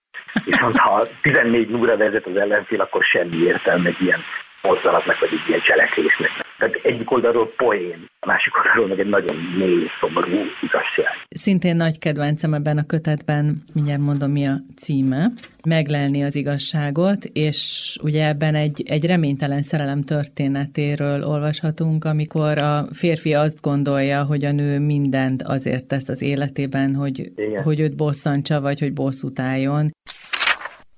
Viszont 0.46 0.78
ha 0.78 1.08
14 1.22 1.70
0 1.70 1.98
vezet 1.98 2.26
az 2.26 2.36
ellenfél, 2.36 2.82
akkor 2.82 3.04
semmi 3.04 3.38
értelme 3.38 3.88
egy 3.90 4.02
ilyen 4.02 4.24
mozzanatnak, 4.62 5.20
vagy 5.20 5.34
egy 5.34 5.48
ilyen 5.48 5.62
cselekvésnek. 5.62 6.43
Tehát 6.58 6.76
egyik 6.84 7.12
oldalról 7.12 7.54
poén, 7.58 8.10
a 8.20 8.26
másik 8.26 8.58
oldalról 8.58 8.88
meg 8.88 9.00
egy 9.00 9.10
nagyon 9.10 9.38
mély, 9.58 9.88
szomorú 10.00 10.28
igazság. 10.62 11.26
Szintén 11.30 11.76
nagy 11.76 12.00
kedvencem 12.00 12.54
ebben 12.54 12.78
a 12.78 12.86
kötetben, 12.86 13.58
mindjárt 13.74 14.02
mondom 14.02 14.32
mi 14.32 14.46
a 14.46 14.56
címe, 14.76 15.32
meglelni 15.68 16.24
az 16.24 16.36
igazságot, 16.36 17.26
és 17.34 17.98
ugye 18.04 18.28
ebben 18.28 18.56
egy, 18.56 18.84
egy 18.88 19.06
reménytelen 19.06 19.62
szerelem 19.62 20.02
történetéről 20.02 21.24
olvashatunk, 21.24 22.06
amikor 22.06 22.58
a 22.58 22.86
férfi 22.94 23.34
azt 23.34 23.62
gondolja, 23.62 24.24
hogy 24.24 24.46
a 24.46 24.52
nő 24.52 24.80
mindent 24.80 25.42
azért 25.42 25.88
tesz 25.88 26.10
az 26.10 26.22
életében, 26.22 26.96
hogy, 26.96 27.32
hogy 27.64 27.80
őt 27.80 27.96
bosszantsa, 27.96 28.62
vagy 28.62 28.80
hogy 28.80 28.94
bosszút 28.94 29.40
álljon. 29.40 29.92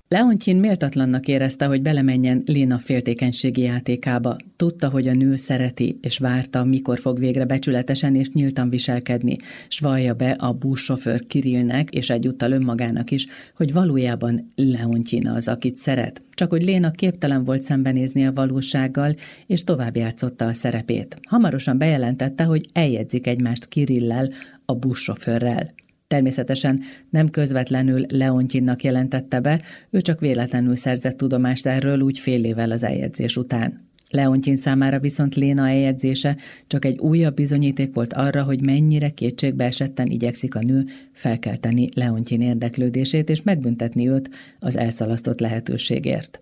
Leontyin 0.08 0.56
méltatlannak 0.56 1.28
érezte, 1.28 1.66
hogy 1.66 1.82
belemenjen 1.82 2.42
Léna 2.44 2.78
féltékenységi 2.78 3.60
játékába. 3.60 4.36
Tudta, 4.56 4.88
hogy 4.88 5.08
a 5.08 5.12
nő 5.12 5.36
szereti, 5.36 5.98
és 6.02 6.18
várta, 6.18 6.64
mikor 6.64 6.98
fog 6.98 7.18
végre 7.18 7.44
becsületesen 7.44 8.14
és 8.14 8.30
nyíltan 8.30 8.70
viselkedni, 8.70 9.36
s 9.68 9.80
vallja 9.80 10.14
be 10.14 10.30
a 10.30 10.52
buszsofőr 10.52 11.20
Kirillnek, 11.26 11.90
és 11.90 12.10
egyúttal 12.10 12.52
önmagának 12.52 13.10
is, 13.10 13.26
hogy 13.56 13.72
valójában 13.72 14.48
Leontyin 14.54 15.28
az, 15.28 15.48
akit 15.48 15.78
szeret. 15.78 16.22
Csak 16.34 16.50
hogy 16.50 16.62
Léna 16.62 16.90
képtelen 16.90 17.44
volt 17.44 17.62
szembenézni 17.62 18.26
a 18.26 18.32
valósággal, 18.32 19.14
és 19.46 19.64
tovább 19.64 19.96
játszotta 19.96 20.46
a 20.46 20.52
szerepét. 20.52 21.18
Hamarosan 21.28 21.78
bejelentette, 21.78 22.44
hogy 22.44 22.68
eljegyzik 22.72 23.26
egymást 23.26 23.68
Kirillel, 23.68 24.30
a 24.64 24.74
buszsofőrrel. 24.74 25.68
Természetesen 26.06 26.82
nem 27.10 27.28
közvetlenül 27.28 28.06
Leontyinnak 28.08 28.82
jelentette 28.82 29.40
be, 29.40 29.60
ő 29.90 30.00
csak 30.00 30.20
véletlenül 30.20 30.76
szerzett 30.76 31.16
tudomást 31.16 31.66
erről 31.66 32.00
úgy 32.00 32.18
fél 32.18 32.44
évvel 32.44 32.70
az 32.70 32.82
eljegyzés 32.82 33.36
után. 33.36 33.84
Leontyin 34.10 34.56
számára 34.56 34.98
viszont 34.98 35.34
Léna 35.34 35.68
eljegyzése 35.68 36.36
csak 36.66 36.84
egy 36.84 36.98
újabb 36.98 37.34
bizonyíték 37.34 37.94
volt 37.94 38.12
arra, 38.12 38.42
hogy 38.42 38.62
mennyire 38.62 39.10
kétségbe 39.10 39.64
esetten 39.64 40.06
igyekszik 40.06 40.54
a 40.54 40.60
nő 40.60 40.84
felkelteni 41.12 41.88
Leontyin 41.94 42.40
érdeklődését 42.40 43.30
és 43.30 43.42
megbüntetni 43.42 44.08
őt 44.08 44.30
az 44.58 44.76
elszalasztott 44.76 45.40
lehetőségért. 45.40 46.40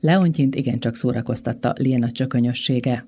Leontyint 0.00 0.54
igencsak 0.54 0.96
szórakoztatta 0.96 1.74
Léna 1.76 2.10
csökönyössége. 2.10 3.06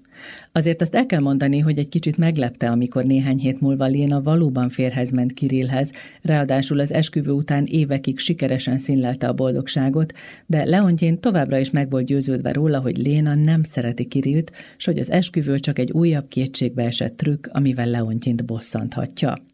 Azért 0.52 0.82
azt 0.82 0.94
el 0.94 1.06
kell 1.06 1.20
mondani, 1.20 1.58
hogy 1.58 1.78
egy 1.78 1.88
kicsit 1.88 2.16
meglepte, 2.16 2.70
amikor 2.70 3.04
néhány 3.04 3.38
hét 3.38 3.60
múlva 3.60 3.86
Léna 3.86 4.22
valóban 4.22 4.68
férhez 4.68 5.10
ment 5.10 5.32
Kirillhez, 5.32 5.90
ráadásul 6.22 6.80
az 6.80 6.92
esküvő 6.92 7.32
után 7.32 7.64
évekig 7.64 8.18
sikeresen 8.18 8.78
színlelte 8.78 9.28
a 9.28 9.32
boldogságot, 9.32 10.12
de 10.46 10.64
Leontyin 10.64 11.20
továbbra 11.20 11.58
is 11.58 11.70
meg 11.70 11.90
volt 11.90 12.04
győződve 12.04 12.52
róla, 12.52 12.80
hogy 12.80 12.96
Léna 12.96 13.34
nem 13.34 13.62
szereti 13.62 14.04
Kirillt, 14.04 14.52
s 14.76 14.84
hogy 14.84 14.98
az 14.98 15.10
esküvő 15.10 15.58
csak 15.58 15.78
egy 15.78 15.90
újabb 15.90 16.28
kétségbe 16.28 16.82
esett 16.82 17.16
trükk, 17.16 17.46
amivel 17.52 17.86
Leontyint 17.86 18.44
bosszanthatja. 18.44 19.50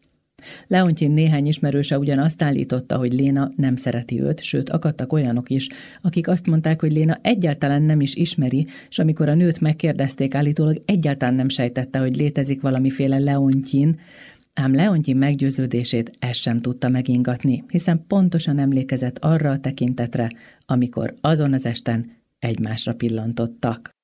Leontyin 0.67 1.11
néhány 1.11 1.47
ismerőse 1.47 1.97
ugyanazt 1.97 2.41
állította, 2.41 2.97
hogy 2.97 3.13
Léna 3.13 3.51
nem 3.55 3.75
szereti 3.75 4.21
őt, 4.21 4.41
sőt, 4.41 4.69
akadtak 4.69 5.13
olyanok 5.13 5.49
is, 5.49 5.67
akik 6.01 6.27
azt 6.27 6.47
mondták, 6.47 6.81
hogy 6.81 6.91
Léna 6.91 7.17
egyáltalán 7.21 7.81
nem 7.81 8.01
is 8.01 8.15
ismeri, 8.15 8.67
és 8.89 8.99
amikor 8.99 9.29
a 9.29 9.33
nőt 9.33 9.61
megkérdezték, 9.61 10.35
állítólag 10.35 10.81
egyáltalán 10.85 11.33
nem 11.33 11.49
sejtette, 11.49 11.99
hogy 11.99 12.15
létezik 12.15 12.61
valamiféle 12.61 13.19
Leontyin, 13.19 13.99
ám 14.53 14.75
Leontyin 14.75 15.17
meggyőződését 15.17 16.11
ez 16.19 16.37
sem 16.37 16.61
tudta 16.61 16.89
megingatni, 16.89 17.63
hiszen 17.67 18.05
pontosan 18.07 18.59
emlékezett 18.59 19.17
arra 19.17 19.51
a 19.51 19.59
tekintetre, 19.59 20.31
amikor 20.65 21.15
azon 21.21 21.53
az 21.53 21.65
esten 21.65 22.11
egymásra 22.39 22.93
pillantottak 22.93 23.97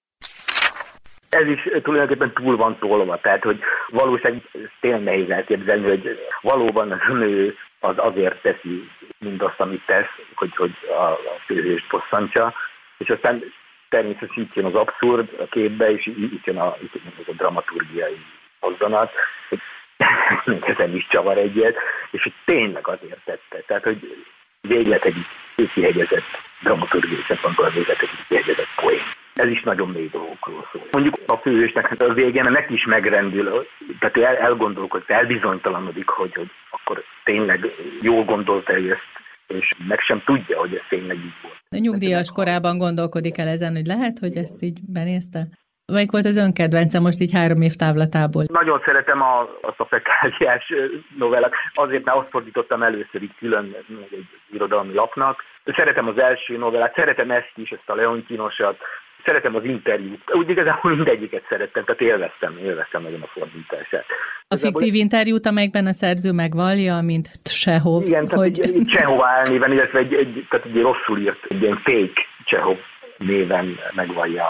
ez 1.35 1.47
is 1.47 1.69
tulajdonképpen 1.83 2.33
túl 2.33 2.55
van 2.55 2.77
tolva, 2.79 3.19
tehát 3.21 3.43
hogy 3.43 3.59
valóság 3.87 4.41
tényleg 4.79 5.03
nehéz 5.03 5.29
elképzelni, 5.29 5.87
hogy 5.87 6.19
valóban 6.41 6.91
az 6.91 6.99
nő 7.07 7.57
az 7.79 7.95
azért 7.97 8.41
teszi 8.41 8.89
mindazt, 9.19 9.59
amit 9.59 9.85
tesz, 9.85 10.11
hogy, 10.35 10.55
hogy 10.55 10.71
a, 10.87 11.03
a 11.11 11.39
főhőst 11.45 11.89
bosszantsa, 11.89 12.53
és 12.97 13.09
aztán 13.09 13.43
természetesen 13.89 14.43
itt 14.43 14.53
jön 14.53 14.65
az 14.65 14.75
abszurd 14.75 15.29
a 15.39 15.45
képbe, 15.45 15.91
és 15.91 16.05
itt 16.05 16.45
jön 16.45 16.57
a, 16.57 16.75
itt 16.81 16.93
jön 16.93 17.13
a 17.27 17.31
dramaturgiai 17.31 18.25
mozzanat, 18.59 19.11
hogy 19.49 19.61
ezen 20.73 20.95
is 20.95 21.07
csavar 21.07 21.37
egyet, 21.37 21.77
és 22.11 22.23
hogy 22.23 22.33
tényleg 22.45 22.87
azért 22.87 23.19
tette. 23.25 23.63
Tehát, 23.67 23.83
hogy 23.83 24.25
véglet 24.61 25.05
egy 25.05 25.25
kihegyezett 25.73 26.41
dramaturgiai 26.61 27.23
szempontból 27.27 27.69
véglet 27.69 28.01
egy 28.01 28.09
kihegyezett 28.27 28.75
poén. 28.75 29.04
Ez 29.35 29.47
is 29.47 29.63
nagyon 29.63 29.89
mély 29.89 30.09
dolgokról 30.11 30.67
szól. 30.71 30.81
Mondjuk 30.91 31.15
a 31.27 31.37
főhősnek 31.37 31.95
a 32.01 32.13
végén 32.13 32.51
neki 32.51 32.73
is 32.73 32.85
megrendül, 32.85 33.67
tehát 33.99 34.17
el, 34.17 34.35
elgondolkodik, 34.35 35.09
elbizonytalanodik, 35.09 36.09
hogy, 36.09 36.33
hogy 36.33 36.51
akkor 36.69 37.03
tényleg 37.23 37.65
jól 38.01 38.23
gondolta 38.23 38.79
ő 38.79 38.91
ezt, 38.91 39.23
és 39.47 39.69
meg 39.87 39.99
sem 39.99 40.21
tudja, 40.25 40.59
hogy 40.59 40.75
ez 40.75 40.81
tényleg 40.89 41.17
így 41.17 41.33
volt. 41.41 41.55
A 41.69 41.77
nyugdíjas 41.77 42.31
korában 42.31 42.77
gondolkodik 42.77 43.37
el 43.37 43.47
ezen, 43.47 43.75
hogy 43.75 43.85
lehet, 43.85 44.19
hogy 44.19 44.35
ezt 44.35 44.61
így 44.61 44.79
benézte? 44.87 45.47
Melyik 45.93 46.11
volt 46.11 46.25
az 46.25 46.37
önkedvence 46.37 46.99
most 46.99 47.21
így 47.21 47.33
három 47.33 47.61
év 47.61 47.73
távlatából? 47.73 48.43
Nagyon 48.47 48.81
szeretem 48.85 49.21
a, 49.21 49.49
azt 49.61 49.79
a 49.79 49.85
fekáliás 49.85 50.73
novellát. 51.17 51.53
Azért, 51.73 52.03
mert 52.03 52.17
azt 52.17 52.29
fordítottam 52.29 52.83
először 52.83 53.21
így 53.21 53.35
külön 53.37 53.75
egy 54.11 54.27
irodalmi 54.51 54.93
lapnak. 54.93 55.43
Szeretem 55.65 56.07
az 56.07 56.17
első 56.17 56.57
novellát, 56.57 56.95
szeretem 56.95 57.31
ezt 57.31 57.51
is, 57.55 57.69
ezt 57.69 57.89
a 57.89 57.95
Leontinosat, 57.95 58.77
szeretem 59.25 59.55
az 59.55 59.63
interjút. 59.63 60.21
Úgy 60.33 60.49
igazából 60.49 60.95
mindegyiket 60.95 61.45
szerettem, 61.49 61.83
tehát 61.83 62.01
élveztem, 62.01 62.57
élveztem 62.63 63.01
nagyon 63.01 63.21
a 63.21 63.27
fordítását. 63.27 64.05
A 64.47 64.55
fiktív 64.55 64.93
interjút, 64.93 65.45
amelyekben 65.45 65.85
a 65.85 65.91
szerző 65.91 66.31
megvallja, 66.31 67.01
mint 67.01 67.27
Csehov. 67.43 68.03
Igen, 68.03 68.27
hogy... 68.29 68.51
tehát 68.51 68.75
egy, 68.75 68.85
Csehov 68.85 69.23
álnéven, 69.23 69.71
illetve 69.71 69.99
egy, 69.99 70.13
egy, 70.13 70.45
tehát 70.49 70.65
egy 70.65 70.81
rosszul 70.81 71.19
írt, 71.19 71.45
egy 71.47 71.61
ilyen 71.61 71.77
fake 71.83 72.21
Csehov 72.43 72.77
néven 73.17 73.79
megvallja 73.95 74.45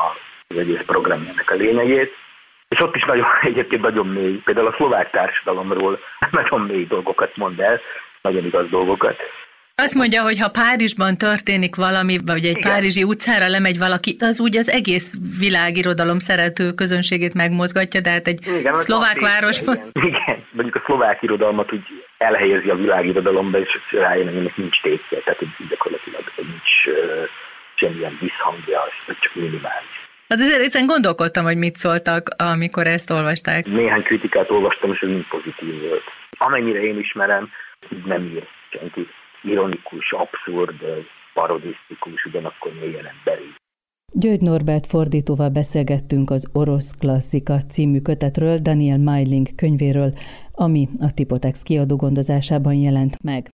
az 0.47 0.57
egész 0.57 0.85
programjának 0.85 1.49
a 1.49 1.55
lényegét. 1.55 2.11
És 2.67 2.79
ott 2.79 2.95
is 2.95 3.03
nagyon, 3.03 3.25
egyébként 3.51 3.81
nagyon 3.81 4.07
mély, 4.07 4.41
például 4.45 4.67
a 4.67 4.75
szlovák 4.77 5.09
társadalomról 5.11 5.99
nagyon 6.31 6.61
mély 6.61 6.85
dolgokat 6.85 7.35
mond 7.37 7.59
el, 7.59 7.79
nagyon 8.21 8.45
igaz 8.45 8.69
dolgokat. 8.69 9.17
Azt 9.83 9.95
mondja, 9.95 10.21
hogy 10.21 10.39
ha 10.39 10.49
Párizsban 10.49 11.17
történik 11.17 11.75
valami, 11.75 12.15
vagy 12.25 12.45
egy 12.45 12.57
igen. 12.57 12.71
párizsi 12.71 13.03
utcára 13.03 13.47
lemegy 13.47 13.77
valaki, 13.77 14.15
az 14.19 14.39
úgy 14.39 14.55
az 14.57 14.69
egész 14.69 15.15
világirodalom 15.39 16.19
szerető 16.19 16.71
közönségét 16.71 17.33
megmozgatja, 17.33 18.01
de 18.01 18.09
hát 18.09 18.27
egy 18.27 18.39
igen, 18.59 18.73
szlovák 18.73 19.19
városban... 19.19 19.75
Igen. 19.75 20.07
igen, 20.07 20.37
mondjuk 20.51 20.75
a 20.75 20.81
szlovák 20.85 21.21
irodalmat 21.21 21.73
úgy 21.73 21.85
elhelyezi 22.17 22.69
a 22.69 22.75
világirodalomba, 22.75 23.59
és 23.59 23.69
rájön, 23.91 24.27
hogy 24.27 24.37
ennek 24.37 24.57
nincs 24.57 24.81
tétje, 24.81 25.19
tehát 25.23 25.39
hogy 25.39 25.67
gyakorlatilag 25.69 26.23
nincs 26.37 26.71
uh, 26.85 26.95
semmilyen 27.75 28.17
visszhangja, 28.21 28.81
csak 29.19 29.35
minimális. 29.35 29.95
Hát 30.27 30.39
azért 30.39 30.65
ezen 30.65 30.85
gondolkodtam, 30.85 31.43
hogy 31.43 31.57
mit 31.57 31.75
szóltak, 31.75 32.23
amikor 32.37 32.87
ezt 32.87 33.11
olvasták. 33.11 33.65
Néhány 33.65 34.03
kritikát 34.03 34.49
olvastam, 34.49 34.91
és 34.91 34.99
ez 34.99 35.09
mind 35.09 35.27
pozitív 35.27 35.81
volt. 35.87 36.03
Amennyire 36.37 36.81
én 36.81 36.99
ismerem, 36.99 37.49
nem 38.05 38.21
ír 38.21 38.47
senki. 38.69 39.07
Ironikus, 39.45 40.11
abszurd, 40.11 40.79
parodisztikus, 41.33 42.25
ugyanakkor 42.25 42.71
mélyen 42.73 43.05
emberi. 43.05 43.49
György 44.13 44.41
Norbert 44.41 44.87
fordítóval 44.87 45.49
beszélgettünk 45.49 46.29
az 46.29 46.49
Orosz 46.53 46.91
Klasszika 46.99 47.61
című 47.69 48.01
kötetről, 48.01 48.57
Daniel 48.57 48.97
Meiling 48.97 49.47
könyvéről, 49.55 50.11
ami 50.51 50.87
a 50.99 51.13
Tipotex 51.13 51.61
kiadó 51.61 51.95
gondozásában 51.95 52.73
jelent 52.73 53.23
meg. 53.23 53.49